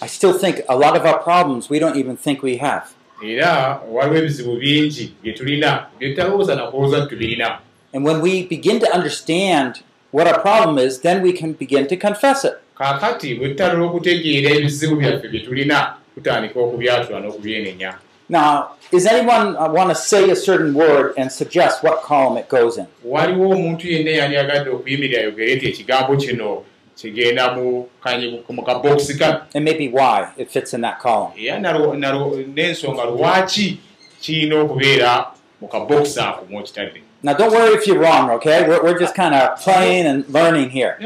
[0.01, 2.85] I still think a lot of our problems we don't even think we have.
[3.25, 7.59] era waliwo ebizibu bingi bye tulina bye tutalowooza nakulowooza nti tubirina
[7.95, 9.81] And when we begin to understand
[10.13, 12.53] what our problem is, then we can begin to confess it.
[12.79, 17.95] kaakati bwe tutandula okutegeera ebizibu byaffe bye tulina tutandika okubyatula n'okubyenenya
[18.29, 22.49] Now, does anyone uh, want to say a certain word and suggest what column it
[22.49, 22.87] goes in?
[23.05, 26.63] waliwo omuntu yenna yandiyagadde okuyimirira ayogere nti ekigambo kino
[26.97, 31.33] kigenda mu kabokisi kano And maybe why it fits in that column.
[31.39, 33.79] era n'ensonga lwaki
[34.21, 35.27] kirina okubeera
[35.61, 38.69] mu kabokisi ako mwokitadde Now, don't worry if you're wrong, okay?
[38.69, 40.97] We're, we're just kind of playing and learning here.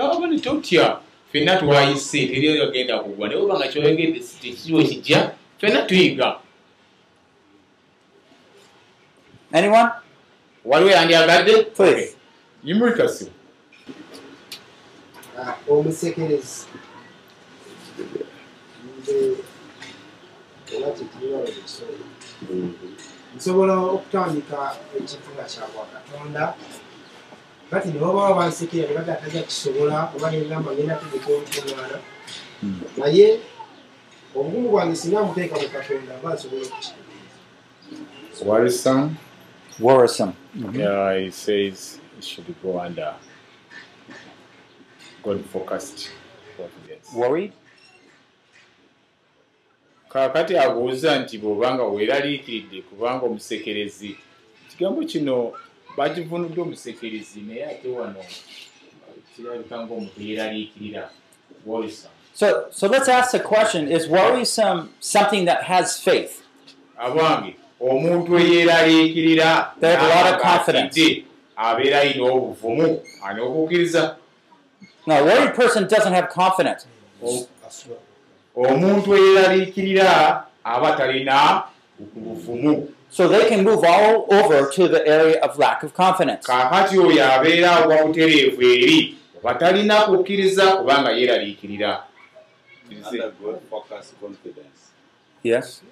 [0.43, 0.99] totya
[1.33, 3.29] fenna twayise teri agenda kugwa.
[3.29, 6.29] Naye oba nga kyoyogedde tekiriwo kijja fenna tuyiga
[9.53, 9.91] Anyone?
[10.65, 12.17] waliwo yandyagadde Please.
[12.65, 13.09] yimulika
[15.39, 16.67] Ah, omusekerezi.
[18.99, 19.37] Nze
[20.77, 22.05] oba kyekibibawo ekisolo
[23.37, 24.59] nsobola okutandika
[24.99, 26.55] ekifuga kyabwa katonda
[27.71, 31.99] kati ne babawo bansekera ne baga tajja kisobola oba nengamba ngenda tegeka olukuŋŋaana
[32.99, 33.41] naye
[34.35, 39.11] obugumu bwange singa muteeka mu katonda aba nsobola okukitegeeza worrisome
[39.81, 40.35] Worrisome.
[40.73, 43.15] yeah, he says it should go under
[45.23, 46.11] God focused.
[47.15, 47.53] Worried?
[50.09, 54.17] kaakati abuuza nti bw'obanga weeraliikiridde kubanga omusekerezi
[54.69, 55.53] ekigambo kino
[55.97, 58.25] bakivunudde omusekerezi naye ate wano
[59.37, 61.11] kirabika ngaomuntu yeeraliikirira
[61.67, 66.43] worrisome So, so let's ask the question Is worrisome something that has faith?
[66.99, 71.25] abange omuntu eyeeraliikirira They have a lot of confidence.
[71.57, 74.17] abeera ayina obuvumu ani okukkiriza
[75.07, 76.87] No, a worried person doesn't have confidence.
[78.57, 81.63] omuntu eyeeraliikirira aba talina
[82.15, 86.47] buvumu So they can move all over to the area of lack of confidence.
[86.47, 92.03] kaakati oyo abeera wa butereevu eri oba talina kukkiriza kubanga yeeraliikirira.
[95.43, 95.83] Yes.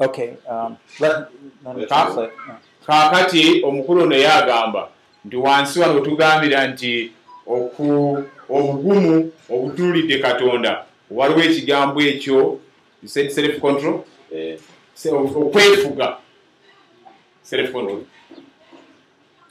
[0.00, 0.36] Okay.
[0.48, 1.28] Um, let,
[1.64, 1.90] let.
[1.90, 2.28] Yeah.
[2.86, 4.88] kaakati omukulu ono yagamba
[5.24, 7.12] nti wansi wano tugambira nti
[7.46, 12.60] oku obugumu obutuulidde katonda waliwo ekigambo ekyo
[13.06, 14.00] self control
[14.34, 14.58] Eh,
[14.96, 16.16] okwefuga.
[17.42, 18.04] Self control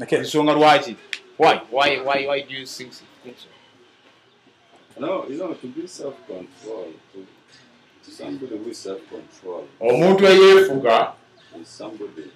[0.02, 0.18] Okay.
[0.18, 0.96] ensonga lwaki
[1.38, 1.62] why?
[1.72, 3.06] Why why why do you think so?
[5.00, 7.26] No, you know, to be self-control, to,
[8.06, 11.14] to somebody with self-control omuntu eyeefuga
[11.62, 12.32] is somebody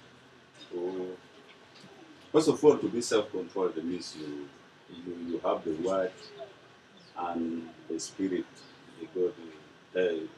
[0.72, 1.16] who,
[2.32, 4.48] first of all, to be self-controlled means you,
[4.90, 6.10] you, you have the word
[7.18, 8.46] and the spirit,
[9.00, 9.32] the God
[9.96, 10.28] uh, you.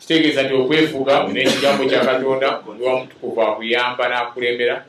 [0.00, 4.84] Kitegeeza nti okwefuga n'ekigambo kya katonda ndi wamutukuvu akuyamba n'akulembera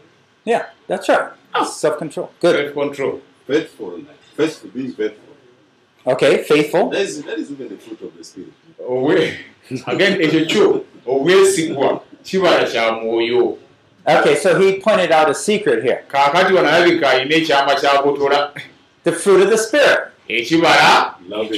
[0.46, 1.30] Yeah, that's right.
[1.68, 2.30] Self control.
[2.42, 2.56] Good.
[2.56, 4.08] self control Faithfulness,
[4.38, 5.36] faithful, being faithful.
[6.08, 6.44] Okay.
[6.44, 6.90] Faithful.
[6.90, 8.54] That is, that is even the fruit of the spirit.
[8.90, 9.38] obwe
[9.88, 13.58] again ekyo kyo obwesigwa kibala kya mwoyo
[14.08, 18.52] Okay, so he pointed out a secret here kaakati wano alabika alina ekyama kyagotola
[19.04, 20.00] the fruit of the Spirit.
[20.28, 21.58] ekibala Love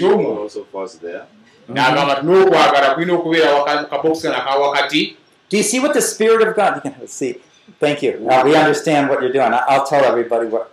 [1.68, 1.76] there.
[1.76, 5.18] n'agamba n'okwagala kulina okubeera kabokisi naka wakati
[5.50, 6.82] Do you see what the Spirit of God?
[6.84, 7.36] You can see.
[7.80, 8.28] Thank you.
[8.28, 9.54] Uh, we understand what you're doing.
[9.54, 10.72] I- I'll tell everybody what.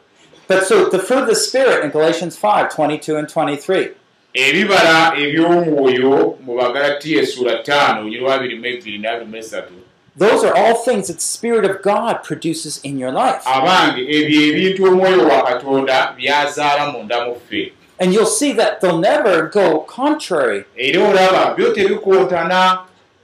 [0.49, 3.91] But so the fruit of the Spirit in Galatians 5 22 and 23.
[4.35, 9.73] ebibala eby'omwoyo mu bagalatiya essula ttaano nyirwa abiri mu ebiri n'abiri mu esatu
[10.17, 13.43] Those are all things that the Spirit of God produces in your life.
[13.47, 18.99] abange ebyo ebintu omwoyo wa katonda byazaala munda mu ffe And you'll see that they'll
[18.99, 22.81] never go contrary era olaba byo tebikontana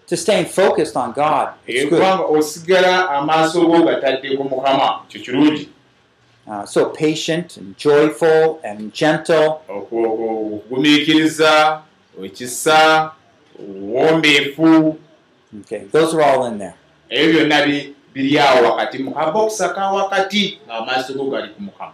[0.07, 1.49] to staying focused on God.
[1.67, 5.69] Kubanga osigala amaaso go gatadde ku mukama kyo kirungi
[6.49, 9.63] Uh, so patient and joyful and gentle.
[9.69, 11.83] Oku- oku- okugumiikiriza
[12.25, 13.11] ekisa
[13.59, 14.97] obuwombeefu
[15.61, 16.75] Okay, those are all in there.
[17.11, 21.93] ebyo byonna bi- biri awo wakati mu kabokisa ka wakati ng'amaaso go gali ku mukama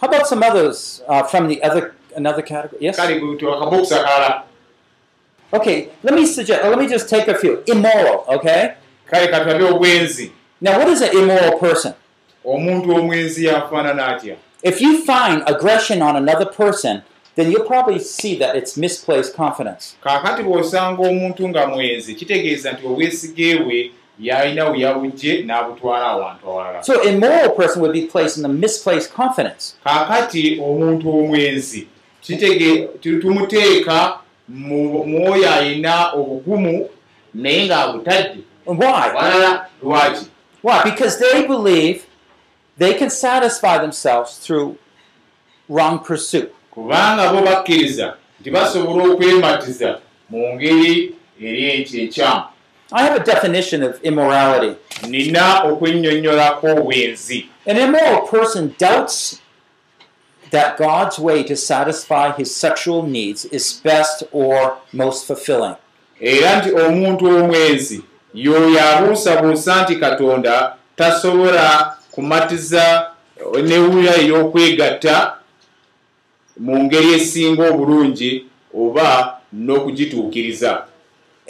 [0.00, 2.82] How about some others uh, from the other another category?
[2.82, 2.96] Yes.
[5.52, 6.64] Okay, let me suggest.
[6.64, 7.62] Let me just take a few.
[7.66, 8.24] Immoral.
[8.28, 8.74] Okay.
[10.60, 11.94] Now, what is an immoral person?
[14.62, 17.02] If you find aggression on another person,
[17.34, 19.96] then you'll probably see that it's misplaced confidence.
[24.20, 29.12] Yalina we yabujje n'abutwala awantu awalala So, immoral person would be placed in the misplaced
[29.14, 29.74] confidence.
[29.84, 31.86] kaakati omuntu omwenzi
[33.20, 34.18] tumuteeka
[34.48, 36.88] mu mu oyo alina obugumu
[37.34, 39.58] naye ng'abutadde why?
[39.82, 40.26] lwaki
[40.62, 40.82] Why?
[40.84, 42.04] Because they believe
[42.76, 44.76] they can satisfy themselves through
[45.68, 46.52] wrong pursuit.
[46.74, 49.98] kubanga bo bakkiriza nti basobola okwematiza
[50.30, 52.42] mu ngeri eri enti enkyamu
[52.92, 54.76] I have a definition of immorality.
[55.08, 59.40] nina okwennyonnyolako obwenzi An immoral person doubts
[60.50, 65.76] that God's way to satisfy his sexual needs is best or most fulfilling.
[66.20, 68.02] era nti omuntu omwenzi
[68.34, 73.10] y'oyo abuusabuusa nti katonda tasobola kumatiza
[73.62, 75.32] newuya ey'okwegatta
[76.58, 80.82] mu ngeri esinga obulungi oba n'okugituukiriza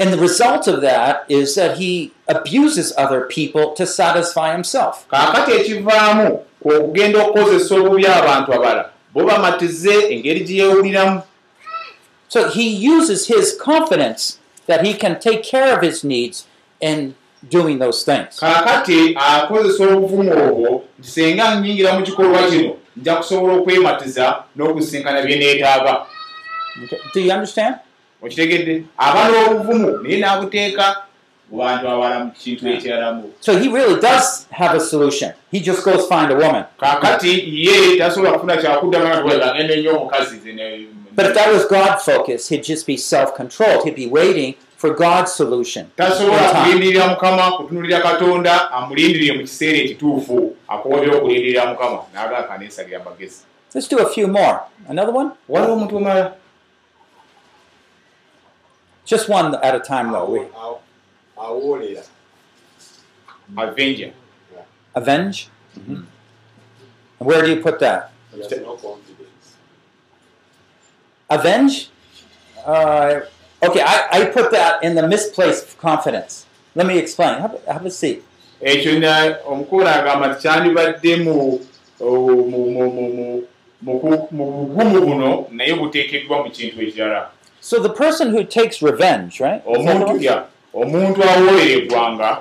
[0.01, 5.07] And the result of that is that he abuses other people to satisfy himself.
[5.11, 11.23] kaakati ekivaamu okugenda okukozesa obubi abantu abalala bo bamatize engeri gye yeewuliramu
[12.29, 16.47] So he uses his confidence that he can take care of his needs
[16.81, 17.15] in
[17.51, 18.39] doing those things.
[18.41, 25.37] kaakati akozesa obuvumu obwo nti singa nnyingira mu kikolwa kino nja kusobola okwematiza n'okusinkana bye
[25.37, 26.07] neetaaga
[26.85, 26.99] Okay.
[27.15, 27.75] Do you understand?
[28.23, 30.97] Okitegedde aba n'obuvumu naye n'abuteeka
[31.51, 35.33] mu bantu abala mu kintu ekiralamu So he really does have a solution.
[35.51, 36.65] He just goes find a woman.
[36.81, 40.41] kaakati ye tasobola kufuna kyakuddamu nga bagenda nnyo omukazi
[41.13, 43.85] But if that was God focused, he'd just be self controlled.
[43.85, 45.91] He'd be waiting for God's solution.
[45.99, 46.19] Let's
[53.89, 54.63] do a few more.
[54.89, 55.33] Another one?
[59.11, 60.27] Just one at a time, though.
[60.35, 60.41] We
[61.37, 62.05] awoolera
[63.59, 64.13] avenger
[64.95, 65.49] avenge.
[65.77, 66.07] And
[67.19, 68.13] where do you put that?
[68.33, 68.99] No.
[71.29, 71.89] Avenge.
[72.65, 73.21] Uh,
[73.63, 76.47] okay, I, I put that in the misplaced confidence.
[76.77, 77.41] Let me explain.
[77.41, 78.23] Have, a- have a seat.
[78.63, 78.93] ekyo
[79.47, 81.61] omukulu agamba nti kyandibadde mu
[82.01, 83.43] o- mu- mu- mu- mu-
[83.83, 87.31] mu ku- mu bugumu buno naye buteekeddwa mu kintu ekirala
[87.61, 89.65] So the person who takes revenge, right?
[89.67, 90.45] Omuntu ya
[90.75, 92.39] omuntu awoolera eggwanga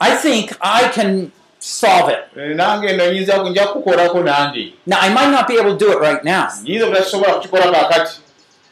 [0.00, 2.24] I think I can solve it.
[2.36, 4.72] eh, nange eno nyinza nja kukolako nange.
[4.86, 8.20] Now I might not be able to do it right now, nyinza obutakisobola kukikola kaakati.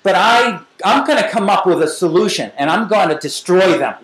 [0.03, 3.78] But I I'm going to come up with a solution, and I'm going to destroy
[3.78, 3.95] them.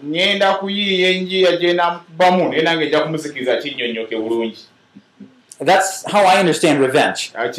[5.60, 7.32] That's how I understand revenge.
[7.34, 7.50] Ah,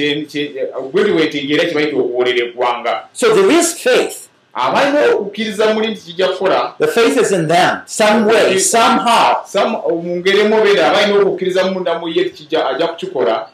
[3.13, 4.27] So there is faith.
[4.53, 9.35] abalina okukkiriza muli nti kijja kukola The faith is in them, some way, somehow.
[9.45, 13.47] Some- mu ngeri emubeera abalina okukkiriza munda mu ye kijja ajja kukikola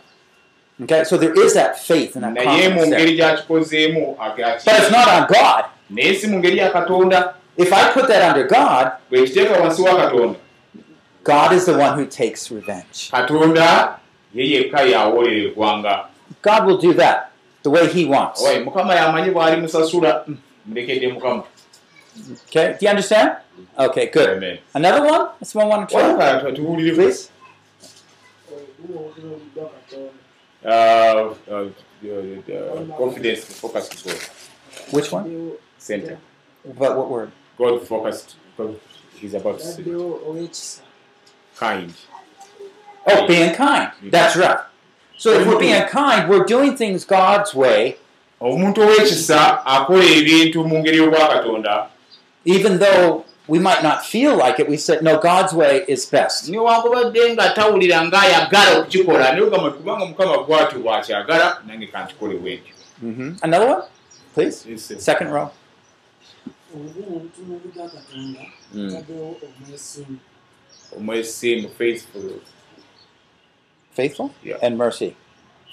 [0.84, 4.16] Okay, so there is that faith and that naye mu ngeri gyakikozeemu
[4.66, 5.66] But it's not on God.
[5.90, 9.82] naye si mu ngeri ya katonda If I put that under God, bwe kiteeka wansi
[9.82, 10.40] wa katonda
[11.24, 13.10] God is the one who takes revenge.
[13.12, 13.96] katonda
[14.34, 16.06] ye yekka yawoolera eggwanga
[16.42, 17.32] God will do that
[17.64, 18.44] the way He wants.
[18.44, 21.44] Mukama yamanyi bw'ali musasula mm, mulekedde mukama
[22.50, 23.38] Okay, do you understand?
[23.78, 24.38] Okay, good.
[24.38, 24.58] Amen.
[24.74, 25.30] Another one?
[25.44, 26.52] Someone want to try?
[26.96, 27.30] Please.
[30.66, 31.70] Uh, uh, uh,
[32.04, 34.14] uh, confidence focused goal
[34.92, 35.54] Which one?
[35.78, 36.18] center.
[36.66, 37.32] But what word?
[37.58, 38.36] God focused.
[38.58, 38.80] God
[39.22, 40.82] is about waddewo ow'ekisa
[41.56, 41.94] kind.
[43.10, 43.92] Oh, being kind.
[44.12, 44.60] That's right.
[45.18, 47.98] So if we're being kind, we're doing things God's way,
[48.42, 51.88] omuntu ow'ekisa akola ebintu mu ngeri y'obwakatonda
[52.46, 54.68] even though we might not feel like it.
[54.70, 56.50] We said, no, God's way is best.
[56.50, 63.36] newankubadde nga tawulira ng'ayagala okukikola naye ogamba kubanga mukama bw'atyo bw'akyagala nange kankikole bwentyo hmm
[63.42, 63.84] Another one,
[64.34, 64.66] please.
[65.00, 65.50] Second row.
[66.76, 68.42] obumu obutunuulu bwa katonda
[68.74, 68.92] Mm.
[68.92, 70.20] taddewo omwesimbu
[70.98, 72.22] omwesimbu faithful
[73.98, 74.58] Faithful Yeah.
[74.62, 75.16] and mercy.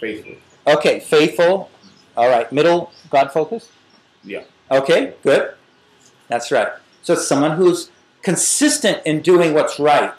[0.00, 1.68] faithful Okay, faithful.
[2.16, 3.68] All right, middle, God focus.
[4.24, 5.42] yeah Okay, good.
[6.30, 6.72] That's right.
[7.04, 7.90] So it's someone who's
[8.22, 10.12] consistent in doing what's right.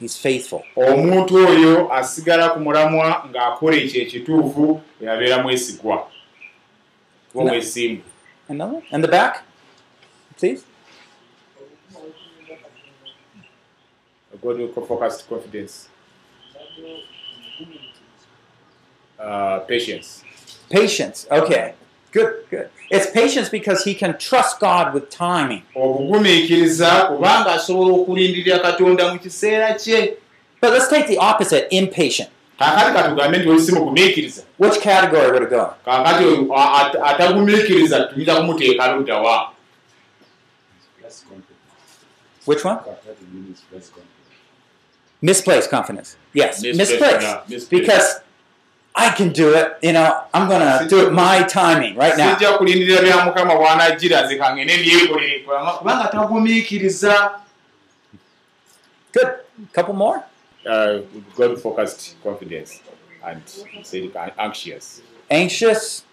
[0.00, 0.62] He's faithful.
[0.76, 5.96] omuntu oyo asigala ku mulamwa ng'akola ekyo ekituufu yabeera mwesigwa
[7.34, 8.02] oba mwesimbu
[8.48, 8.82] Another?
[8.90, 9.44] And the back,
[10.36, 10.64] please.
[14.42, 14.58] God
[14.88, 15.86] focused confidence
[19.22, 20.22] uh, patience
[20.72, 21.26] Patience.
[21.30, 21.74] Okay,
[22.12, 22.70] good, good.
[22.90, 25.64] It's patience because he can trust God with timing.
[25.74, 26.00] But
[30.72, 32.30] let's take the opposite impatient.
[34.56, 35.74] Which category would it go?
[42.46, 42.78] Which one?
[45.20, 46.16] Misplaced confidence.
[46.32, 47.48] Yes, Misplaced, misplaced.
[47.48, 47.70] misplaced.
[47.70, 48.20] Because
[48.94, 49.72] I can do it.
[49.82, 52.34] You know, I'm going to do it my timing right now.
[52.36, 55.38] sijja kulindirira bya mukama bw'anajjira nze kangene byekolere
[55.78, 57.30] kubanga tagumiikiriza
[59.12, 59.28] Good.
[59.72, 60.24] Couple more.
[60.66, 60.98] uh,
[61.36, 62.80] God focused confidence
[63.24, 63.42] and
[64.38, 65.02] anxious.
[65.30, 66.04] Anxious.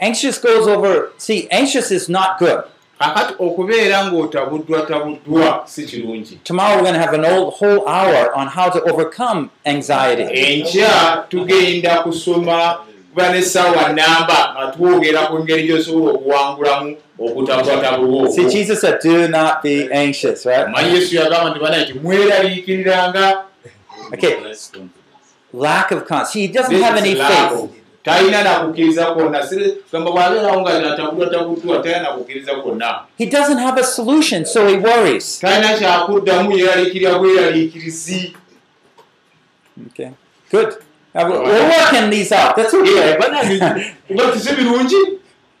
[0.00, 1.12] Anxious goes over.
[1.18, 2.64] See, anxious is not good.
[3.00, 8.34] Kakati okubeera ng'otabuddwa tabuddwa si kirungi Tomorrow we're going to have an old whole hour
[8.36, 10.22] on how to overcome anxiety.
[10.22, 12.76] enkya tugenda kusoma
[13.10, 19.62] kuba n'essaawa namba nga twogera ku ngeri gy'osobola okuwangulamu okutabwatabulwa See, Jesus said, "Do not
[19.62, 20.66] be anxious." Right?
[20.66, 23.44] omanyi yesu yagamba nti bana nti mweraliikiriranga
[24.12, 24.36] Okay.
[25.52, 26.32] Lack of confidence.
[26.32, 27.79] He doesn't have any faith.
[28.04, 29.40] Talina nakukkiriza kwonna
[29.92, 34.76] gamba bwabeerawo nga natabulwa tabuddwa talina nakukkiriza kwonna He doesn't have a solution, so he
[34.76, 35.38] worries.
[35.40, 38.36] talina kyakuddamu yeraliikirira bweraliikirizi
[39.86, 40.10] Okay.
[40.50, 40.68] Good.
[41.14, 42.54] Uh, We're we're working these out.
[42.56, 43.16] That's okay.
[44.08, 44.96] kuba tisi birungi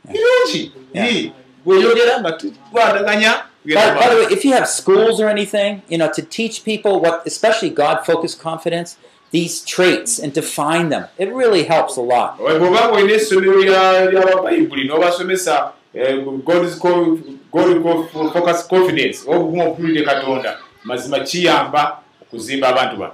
[0.04, 1.30] birungi Yeah.
[1.64, 3.34] bweyogera nga tukwataganya
[3.64, 6.92] By, by the way, if you have schools or anything, you know, to teach people
[6.98, 8.96] what, especially God-focused confidence,
[9.32, 12.38] these traits and define them, it really helps a lot.
[12.38, 17.18] bw'oba ng'olina essomero lya- ly'ababayibuli n'obasomesa eh, God's co-
[17.52, 23.12] God co- focus confidence obugumu obutuulire katonda mazima kiyamba okuzimba abantu bano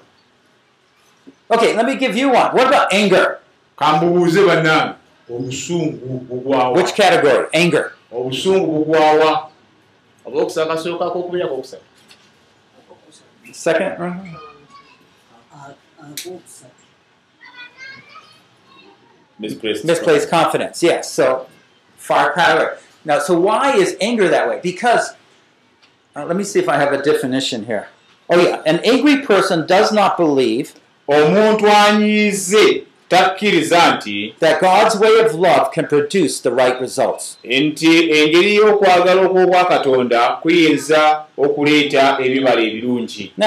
[1.48, 2.50] Okay, let me give you one.
[2.56, 3.38] What about anger?
[3.78, 4.94] kambubuuze bannange
[5.30, 7.46] obusungu bugwawa Which category?
[7.52, 7.92] Anger.
[8.12, 9.48] obusungu bugwawa
[10.24, 11.82] oba okusaba kasooka kokubira kokusaba
[13.52, 13.92] Second.
[16.06, 16.86] Uh, akokusatu
[19.38, 20.82] misplaced Misplaced confidence.
[20.82, 21.12] Yes.
[21.12, 21.46] So
[21.96, 22.76] far category.
[23.04, 24.60] Now, so why is anger that way?
[24.62, 25.14] Because
[26.14, 27.88] uh, let me see if I have a definition here.
[28.28, 30.74] Oh yeah, an angry person does not believe
[31.08, 31.78] that
[34.60, 37.36] God's way of love can produce the right results.
[37.44, 37.50] Now,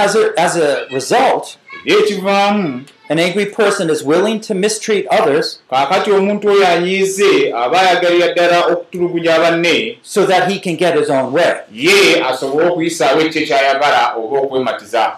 [0.03, 6.11] as a, as a result, ekivaamu an angry person is willing to mistreat others kaakati
[6.11, 11.34] omuntu oyo anyiize aba ayagalira ddala okutulugunya banne so that he can get his own
[11.34, 11.53] way.
[11.72, 15.11] ye asobole okuyisaawo ekyo kyayagala oba okwematiza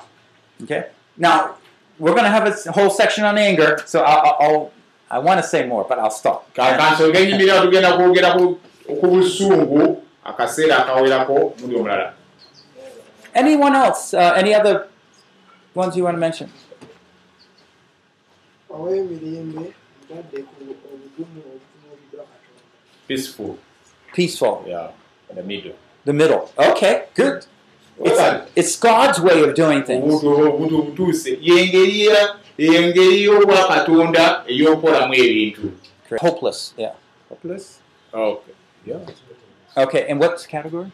[0.63, 0.83] Okay.
[1.17, 1.55] Now,
[1.97, 4.71] we're going to have a whole section on anger, so I'll, I'll
[5.09, 6.53] I want to say more, but I'll stop.
[6.53, 12.13] kankansonga enyimirira tugenda kwogera ku busungu akaseera akawerako muli omulala
[13.33, 14.13] Anyone else?
[14.13, 14.88] Uh, any other
[15.73, 16.52] ones you want to mention?
[23.07, 23.57] peaceful
[24.14, 24.64] Peaceful.
[24.68, 24.91] yeah,
[25.30, 25.76] in the middle
[26.06, 26.52] The middle.
[26.57, 27.45] Okay, good.
[27.99, 28.19] It's,
[28.56, 30.23] it's God's way of doing things.
[30.23, 31.06] ebintu
[36.19, 36.73] Hopeless.
[36.77, 36.93] Yeah.
[38.14, 38.53] Okay.
[38.85, 39.06] Yeah.
[39.77, 40.91] Okay, and what's the category?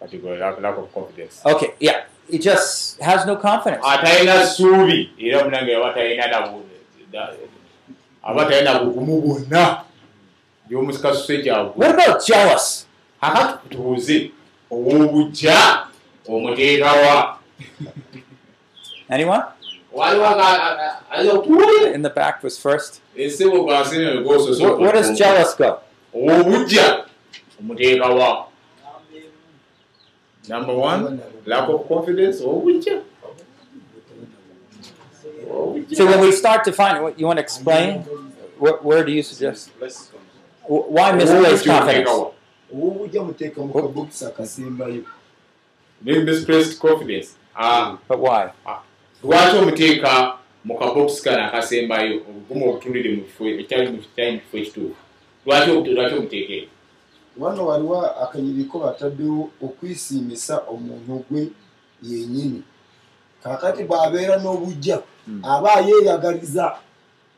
[0.00, 1.42] Lack, lack of confidence.
[1.44, 2.04] Okay, yeah.
[2.30, 3.82] He just has no confidence.
[3.86, 6.62] atalina ssuubi era omunange aba talina nabu-
[7.12, 7.32] da-
[8.22, 9.84] aba talina bugumu bwonna
[10.68, 12.86] by'omusikasuse kyagwe What about jealous?
[13.20, 14.30] kakati tubuuze
[14.70, 15.86] ow'obujja
[16.28, 17.38] omuteekawa
[19.08, 19.42] Anyone?
[19.92, 20.26] waliwo
[21.10, 23.00] ayokuwulira In the back was first.
[23.16, 25.80] Where, where does jealous go?
[26.14, 27.04] ow'obujja
[27.60, 28.44] omuteekawa
[30.48, 31.18] number one
[31.50, 32.96] lack of confidence ow'obujja
[35.98, 38.00] So when we start to find what you want to explain,
[38.58, 39.70] where, where do you suggest?
[40.66, 42.10] Why misplaced confidence?
[46.02, 47.28] misplaced confidence.
[47.56, 48.52] Ah, But why?
[49.24, 54.96] lwaki omuteeka mu kabokisi kano akasembayo obugumu obutulire mu kifo ekyali mu kifo ekituufu
[55.46, 55.70] lwaki
[56.14, 56.68] omuteeka eyo
[57.38, 61.48] wano waliwo akanyiriko bataddewo okwisiimisa omuntu gwe
[62.02, 62.62] yennyini.
[63.42, 65.02] Kaakati bw'abeera n'obujja
[65.42, 66.76] aba ayeeyagaliza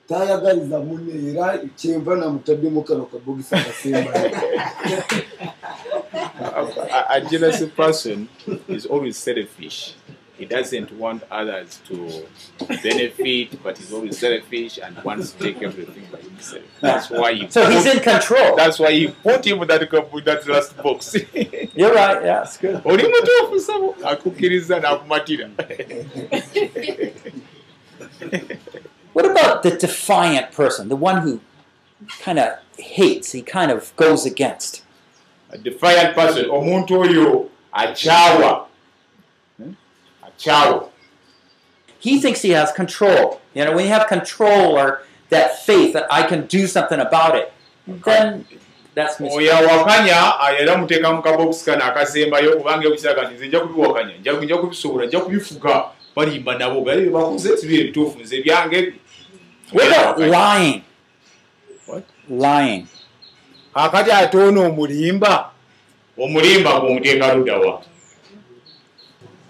[0.09, 4.31] tayagaliza munne era kyenva namutaddemu kano kabogisi akasembayo
[6.90, 8.28] a, a jealous person
[8.68, 9.94] is always selfish.
[10.40, 12.24] He doesn't want others to
[12.82, 16.62] benefit, but he's always selfish and wants to take everything by himself.
[16.80, 17.50] That's why he.
[17.50, 18.56] So he's in control.
[18.56, 21.14] That's why he put him that with that last box.
[21.74, 22.24] You're right.
[22.24, 22.80] Yeah, it's good.
[22.84, 25.50] oli mutuufu sabo akukkiriza n'akumatira
[29.12, 31.40] What about the defiant person, the one who
[32.22, 34.82] kind of hates, he kind of goes against?
[35.52, 38.69] a defiant person omuntu oyo akyawa?
[40.40, 40.88] Akyawa
[42.00, 43.40] He thinks he has control.
[43.54, 47.36] You know, when you have control or that faith that I can do something about
[47.36, 47.52] it,
[47.86, 48.46] then
[48.94, 49.70] that's oyo misplaced.
[49.70, 55.06] awakanya era muteeka mu kabokisi kano akasembayo kubanga ebukiraga nti nze nja kubiwakanya nja kubisobola
[55.06, 55.84] nja kubifuga
[56.16, 58.92] balimba nabo bali bakoze tibiri ebituufu nze byange
[60.18, 60.82] lying?
[61.86, 62.04] What?
[62.28, 62.86] Lying.
[63.74, 65.50] kakati ate ono omulimba
[66.18, 67.82] omulimba gwomuteeka luddawa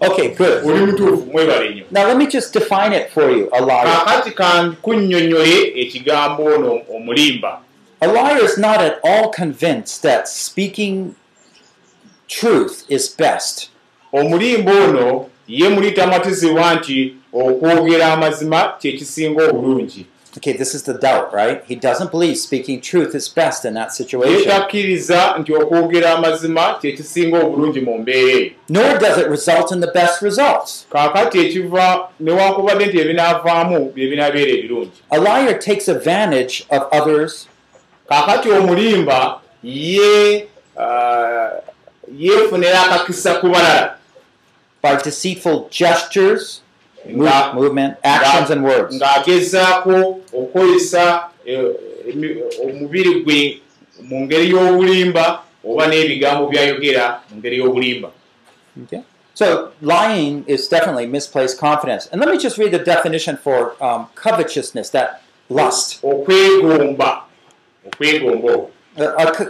[0.01, 0.65] Okay, good.
[0.65, 3.49] oli mutuufu mwebale nnyo Now let me just define it for you.
[3.51, 3.83] A liar.
[4.05, 7.61] kakati kankunnyonnyole ekigambo ono omulimba
[7.99, 11.13] A liar is not at all convinced that speaking
[12.27, 13.69] truth is best.
[14.13, 20.05] omulimba ono ye muli tamatizibwa nti okwogera amazima kyekisinga obulungi
[20.37, 21.61] Okay, this is the doubt, right?
[21.65, 24.49] He doesn't believe speaking truth is best in that situation.
[28.69, 30.85] Nor does it result in the best results.
[35.11, 37.47] A liar takes advantage of others
[43.41, 43.95] balala
[44.81, 46.61] by deceitful gestures,
[47.05, 48.95] move- nga- movement, actions, and words.
[48.99, 53.61] ng'agezaako okukozesa emi- omubiri gwe
[54.03, 58.09] mu ngeri y'obulimba oba n'ebigambo byayogera mu ngeri y'obulimba.
[59.33, 62.07] So lying is definitely misplaced confidence.
[62.11, 65.99] And let me just read the definition for um, covetousness, that lust.
[68.97, 69.03] A,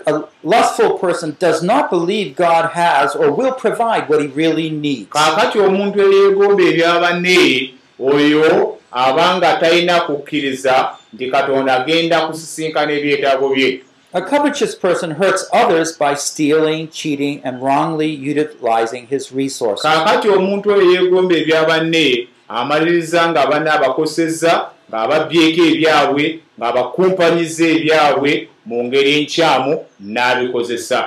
[0.05, 5.09] a- lustful person does not believe God has or will provide what he really needs.
[5.09, 13.81] kaakati omuntu eyeegomba ebya banne oyo abanga talina kukkiriza nti katonda agenda kusisinkana ebyetaago bye
[14.13, 19.83] A covetous person hurts others by stealing, cheating, and wrongly utilizing his resources.
[19.85, 26.23] kaakati omuntu oyo yeegomba ebya banne amaliriza nga banne abakosezza ng'ababbyeko ebyabwe
[26.59, 28.31] ng'abakumpanyiza ebyabwe
[28.65, 29.73] mu ngeri enkyamu
[30.13, 30.99] n'abikozesa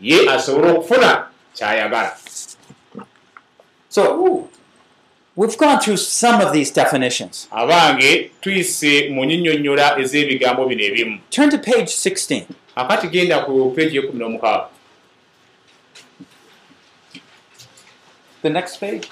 [0.00, 1.10] ye asobole okufuna
[1.56, 2.12] ky'ayagala
[3.92, 4.48] So
[5.36, 7.46] we've gone through some of these definitions.
[7.52, 12.42] abange tuyise mu nnyinnyonnyola ez'ebigambo bino ebimu Turn to page 16.
[12.76, 14.68] akati genda ku peegi y'ekumi n'omukaaga
[18.42, 19.06] The next page.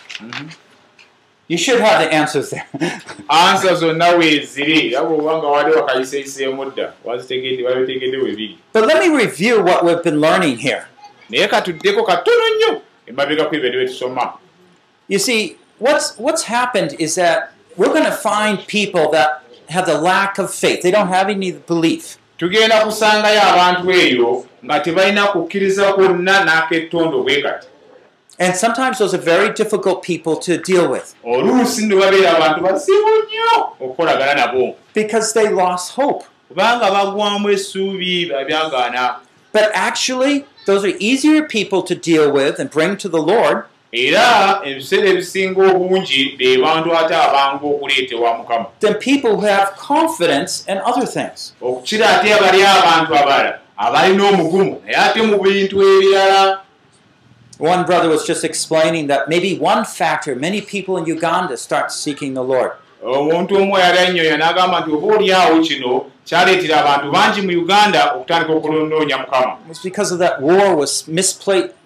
[1.50, 2.66] You should have the answers there.
[3.28, 8.98] ansa zonna weeziri era bw'oba nga wali wakayiseeyiseemu dda wazitegedde babitegedde we biri but let
[9.02, 10.82] me review what we've been learning here.
[11.30, 14.32] naye katuddeko katono nnyo emabega ku ebyo bye tusoma
[15.08, 19.98] You see, what's what's happened is that we're going to find people that have the
[19.98, 20.82] lack of faith.
[20.82, 22.16] They don't have any belief.
[22.38, 27.66] tugenda kusangayo abantu eyo nga tebalina kukkiriza kwonna n'akettondo bwe kati
[28.40, 31.14] And sometimes those are very difficult people to deal with.
[34.94, 36.24] Because they lost hope.
[39.52, 43.66] But actually, those are easier people to deal with and bring to the Lord.
[43.92, 44.14] Ate
[48.80, 51.52] than people who have confidence in other things.
[57.60, 62.32] One brother was just explaining that maybe one factor many people in Uganda start seeking
[62.34, 62.72] the Lord.
[63.04, 68.52] omuntu omu yali anyonya n'agamba nti oba oliawo kino kyaleetera abantu bangi mu uganda okutandika
[68.52, 71.08] okulonoonya mukama because of that war was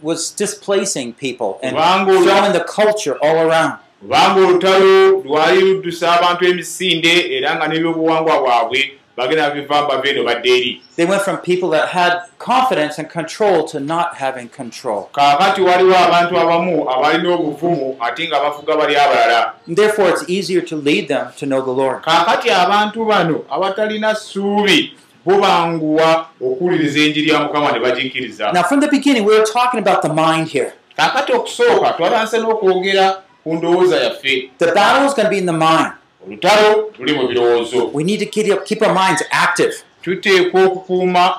[0.03, 1.77] was displacing people and
[2.25, 3.75] throwing the culture all around.
[4.01, 8.81] kubanga olutalo lwali luddusa abantu emisinde era nga n'ebyobuwangwa bwabwe
[9.17, 13.65] bagenda biva bava eno badde eri They went from people that had confidence and control
[13.69, 15.09] to not having control.
[15.13, 20.77] kaakati waliwo abantu abamu abalina obuvumu ate nga bafuga bali abalala therefore, it's easier to
[20.77, 22.03] lead them to know the Lord.
[22.03, 24.93] kaakati abantu bano abatalina ssuubi
[25.27, 30.03] bubanguwa okuwuliriza enjiri ya mukama ne bagikkiriza Now, from the beginning, we were talking about
[30.03, 30.73] the mind here.
[30.97, 35.53] kaakati okusooka twalanse n'okwogera ku ndowooza yaffe The battle is going to be in the
[35.53, 35.93] mind.
[36.27, 39.75] Olutalo luli mu birowoozo We need to keep, our minds active.
[40.03, 41.37] tuteekwa okukuuma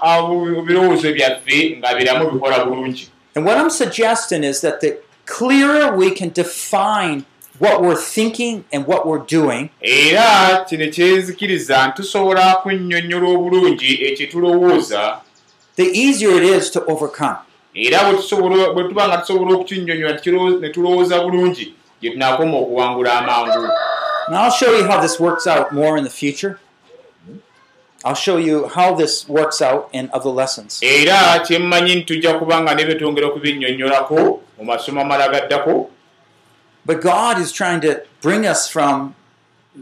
[0.60, 6.12] ebirowoozo byaffe nga biramu bikola bulungi And what I'm suggesting is that the clearer we
[6.12, 7.26] can define
[7.60, 15.22] what we're thinking and what we're doing, era kino kyenzikiriza tusobola kunnyonnyola obulungi ekyo tulowooza
[15.76, 17.36] the easier it is to overcome.
[17.74, 18.00] era
[18.74, 20.20] bwe tuba nga tusobola okukinnyonnyola
[20.62, 23.70] ne tulowooza bulungi gye tunaakoma okuwangula amangu
[24.28, 26.60] And I'll show you how this works out more in the future.
[28.04, 30.80] I'll show you how this works out in other lessons.
[30.84, 35.90] era kyemmanyi tujja kuba nga ne betwongera okubinnyonnyolako mu masomo amala gaddako
[36.86, 39.16] But God is trying to bring us from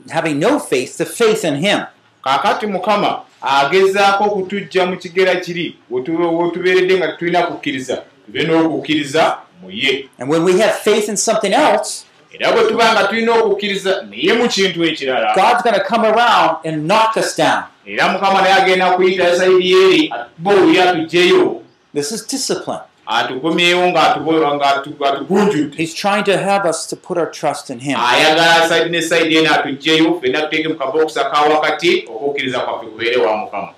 [0.09, 1.79] having no faith to faith in Him.
[2.25, 10.07] kaakati mukama agezaako okutujja mu kigera kiri wetubeeredde nga tetulina kukkiriza tube n'okukkiriza mu ye
[10.19, 14.33] And when we have faith in something else, era bwe tuba nga tulina okukkiriza naye
[14.33, 17.63] mu kintu ekirala God's going to come around and knock us down.
[17.85, 21.61] era mukama naye agenda kuyita sayidi eri atuba oli atugjeyo
[21.93, 22.81] This is discipline.
[23.05, 27.97] atukomyewo ng'atugunjudde He's trying to have us to put our trust in Him.
[27.99, 33.17] ayagala sayidi ne sayidi eno atugjeyo fenna tuteeke mu kabokisa ka wakati okukkiriza kwaffe kubeere
[33.17, 33.73] wa mukama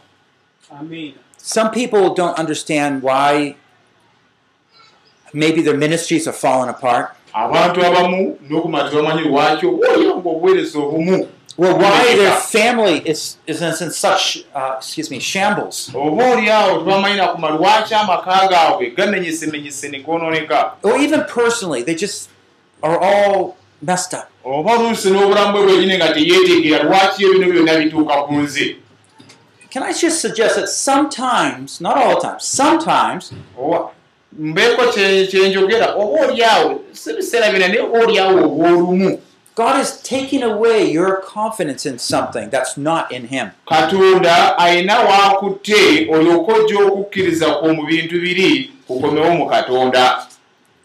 [1.38, 3.56] Some people don't understand why
[5.34, 7.15] maybe their ministries are falling apart.
[7.36, 13.62] Abantu abamu n'okumala tebamanyi lwaki obaoyo nga obuweereza obumu Well, why their family is, is
[13.62, 15.90] in such, uh, excuse me, shambles.
[15.96, 21.96] oba oli awo tebamanyi nakuma lwaki amaka gaabwe gamenyesemenyese ne goononeka Or even personally, they
[21.96, 22.30] just
[22.84, 24.28] are all messed up.
[24.46, 28.76] oba oluusi n'obulamu bwe bwenyini nga teyeeteekera lwaki ebino byonna bituuka ku nze
[29.72, 33.90] Can I just suggest that sometimes, not all the time, sometimes Oba-
[34.40, 39.20] mbeeko kye- kyenjogera oba oli awo si biseera byonna naye oba oli awo obwolumu
[39.58, 43.48] God is taking away your confidence in something that's not in Him.
[43.68, 50.28] katonda alina waakutte olyoke ojja okukkiriza kwo mu bintu biri kukomewo mu katonda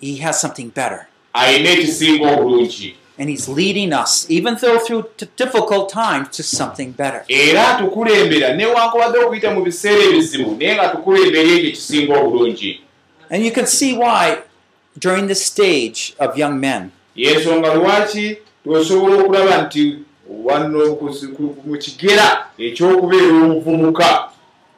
[0.01, 1.07] He has something better.
[1.33, 5.05] alina ekisinga obulungi And He's leading us, even though through
[5.37, 7.23] difficult times, to something better.
[7.29, 12.81] era atukulembera newankubadde okuyita mu biseera ebizibu naye nga tukulembera ekyo ekisinga obulungi
[13.31, 14.43] And you can see why
[14.99, 19.99] during this stage of young men, yensonga lwaki tosobola okulaba nti
[20.45, 20.99] wano
[21.65, 24.31] mu kigera ekyokubeera omuvubuka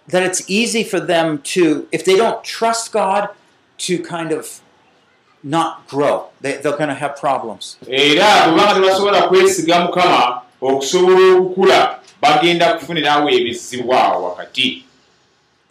[0.08, 3.28] that it's easy for them to, if they don't trust God,
[3.78, 4.60] to kind of
[5.42, 6.28] not grow.
[6.40, 7.78] They, they're going to have problems.
[10.62, 14.84] okusobola okukula bagenda kufunirawo ebizibu awo wakati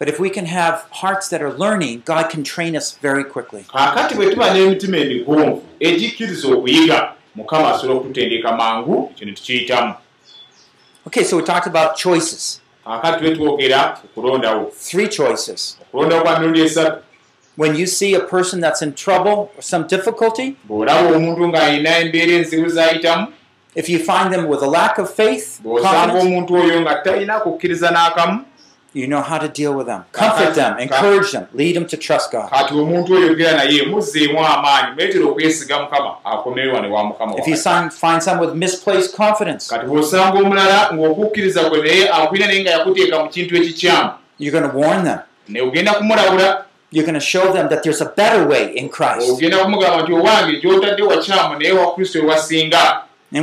[0.02, 3.64] But if we can have hearts that are learning, God can train us very quickly.
[3.72, 9.94] kaakati bwe tuba n'emitima emigonvu egikkiriza okuyiga mukama asobola okututendeka mangu ne tukiyitamu
[11.06, 12.60] Okay, so we talked about choices.
[12.84, 15.78] kaakati tube twogera ku kulondawo Three choices.
[15.82, 17.02] okulondawo kwa mirundi esatu
[17.56, 22.32] When you see a person that's in trouble or some difficulty, bw'olaba omuntu ng'alina embeera
[22.32, 23.26] enzibu z'ayitamu
[23.74, 27.40] if you find them with a lack of faith, bw'osanga confidence, omuntu oyo nga talina
[27.40, 28.44] kukkiriza n'akamu
[28.94, 30.04] you know how to deal with them.
[30.12, 32.50] Comfort them, encourage them, lead them to trust God.
[32.50, 37.48] kati omuntu oyo ogera naye muzzeemu amaanyi mwetera okwesiga mukama akomewo wane wa mukama If
[37.48, 37.92] you find,
[38.22, 43.28] someone with misplaced confidence, kati bw'osanga omulala ng'okukkiriza kwe naye akwina naye nga yakuteeka mu
[43.30, 45.18] kintu ekikyamu you're going to warn them.
[45.48, 46.64] ne ogenda kumulabula
[46.94, 49.26] You're going to show them that there's a better way in Christ.
[49.26, 49.40] And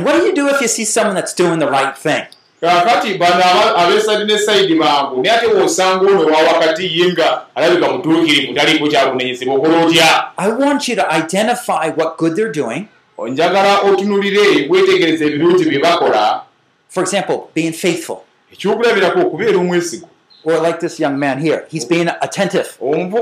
[0.04, 2.26] what do you do if you see someone that's doing the right thing?
[2.60, 3.44] Kaakati bano
[3.76, 8.88] ab'esayidi ne sayidi bangu naye ate bw'osanga ono wa wakati ye nga alabika mutuukirivu taliiko
[8.88, 12.86] kyakunenyezebwa okola otya I want you to identify what good they're doing.
[13.28, 16.40] njagala otunulire weetegereza ebirungi bye bakola
[16.88, 18.16] For example, being faithful.
[18.52, 20.08] ekyokulabirako okubeera omwesigo
[20.42, 22.78] Or like this young man here, he's being attentive.
[22.80, 23.12] And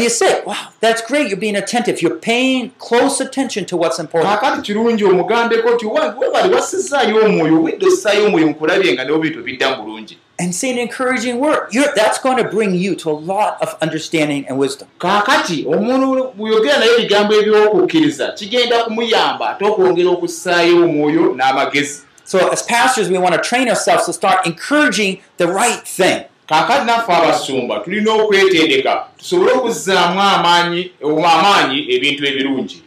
[0.00, 1.28] you say, wow, that's great.
[1.28, 2.00] You're being attentive.
[2.00, 4.40] You're paying close attention to what's important.
[4.40, 9.76] kaakati kirungi omugambeko nti "Wange, webali wasizzaayo omwoyo obwedde ossaayo omwoyo nkulabye nga n'obintu bidda
[9.76, 11.68] mu bulungi And say an encouraging word.
[11.70, 14.88] You're, that's going to bring you to a lot of understanding and wisdom.
[14.98, 22.62] kaakati omuntu bweyogera naye ebigambo ebyokukkiriza kigenda kumuyamba ate okwongera okussaayo omwoyo n'amagezi So, as
[22.62, 26.24] pastors, we want to train ourselves to start encouraging the right thing.
[26.48, 32.82] kaakati naffe abasumba tulina okwetendeka tusobole okuzzaamu amaanyi amaanyi ebintu ebirungi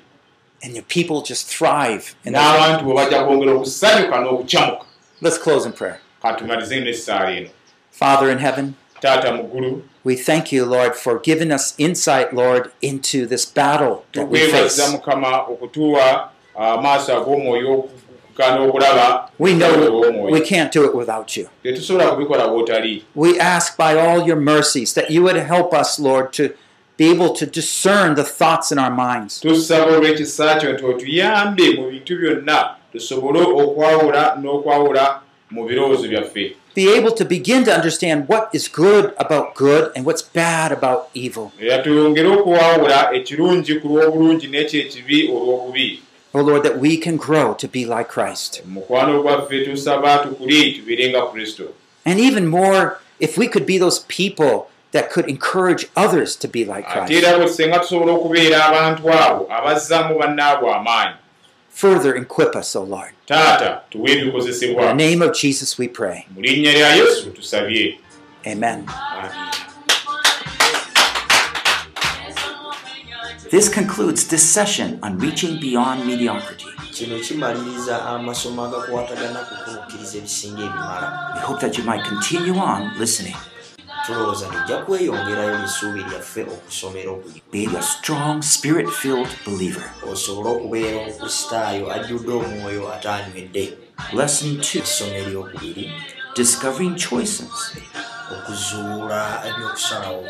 [0.63, 2.15] And your people just thrive.
[2.25, 4.85] n'abantu bwe bajja kwongera okusanyuka n'okukyamuka
[5.21, 5.99] Let's close in prayer.
[6.21, 7.49] katumalize n'essaala eno
[7.91, 12.69] Father in heaven, taata mu ggulu we thank you, Lord, for giving us insight, Lord,
[12.79, 14.77] into this battle that we face.
[19.37, 19.71] We know
[20.31, 21.49] we can't do it without you.
[23.15, 26.53] We ask by all your mercies that you would help us, Lord, to
[26.97, 29.41] be able to discern the thoughts in our minds.
[36.73, 41.09] Be able to begin to understand what is good about good and what's bad about
[41.13, 41.51] evil.
[46.35, 48.61] Oh Lord, that we can grow to be like Christ.
[52.05, 56.65] And even more, if we could be those people that could encourage others to be
[56.65, 57.09] like Christ.
[61.69, 63.13] Further equip us, O Lord.
[63.29, 66.27] In the name of Jesus we pray.
[67.35, 67.97] tusabye
[68.45, 68.85] Amen.
[73.55, 76.65] This concludes this session on reaching beyond mediocrity.
[76.91, 82.99] kino kimaliriza amasomo agakwatagana ku kukkiriza ebisinga ebimala We hope that you might continue on
[82.99, 83.35] listening.
[84.05, 89.83] tulowooza tujja kweyongerayo lisuubi lyaffe okusomera okuyi Be a strong, spirit filled believer.
[90.11, 93.73] osobole okubeera omukristaayo ajjudde omwoyo ate anywedde
[94.13, 95.91] Lesson 2 essomo eryokubiri
[96.35, 97.75] Discovering Choices
[98.33, 100.23] okuzuula ebyokusalawo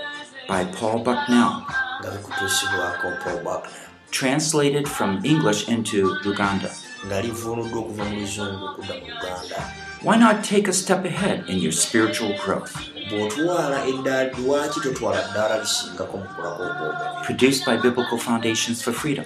[0.48, 1.85] by Paul Bucknell.
[2.06, 3.72] Nga bikutuusibwako paul buckner
[4.12, 6.70] Translated from English into Uganda.
[7.06, 9.58] nga livuunuddwa okuva mu luzungu okudda mu uganda
[10.06, 12.74] Why not take a step ahead in your spiritual growth?
[13.10, 19.26] bw'otwala eddaala lwaki totwala ddaala lisingako mu kulako obwobubi Produced by Biblical Foundations for Freedom.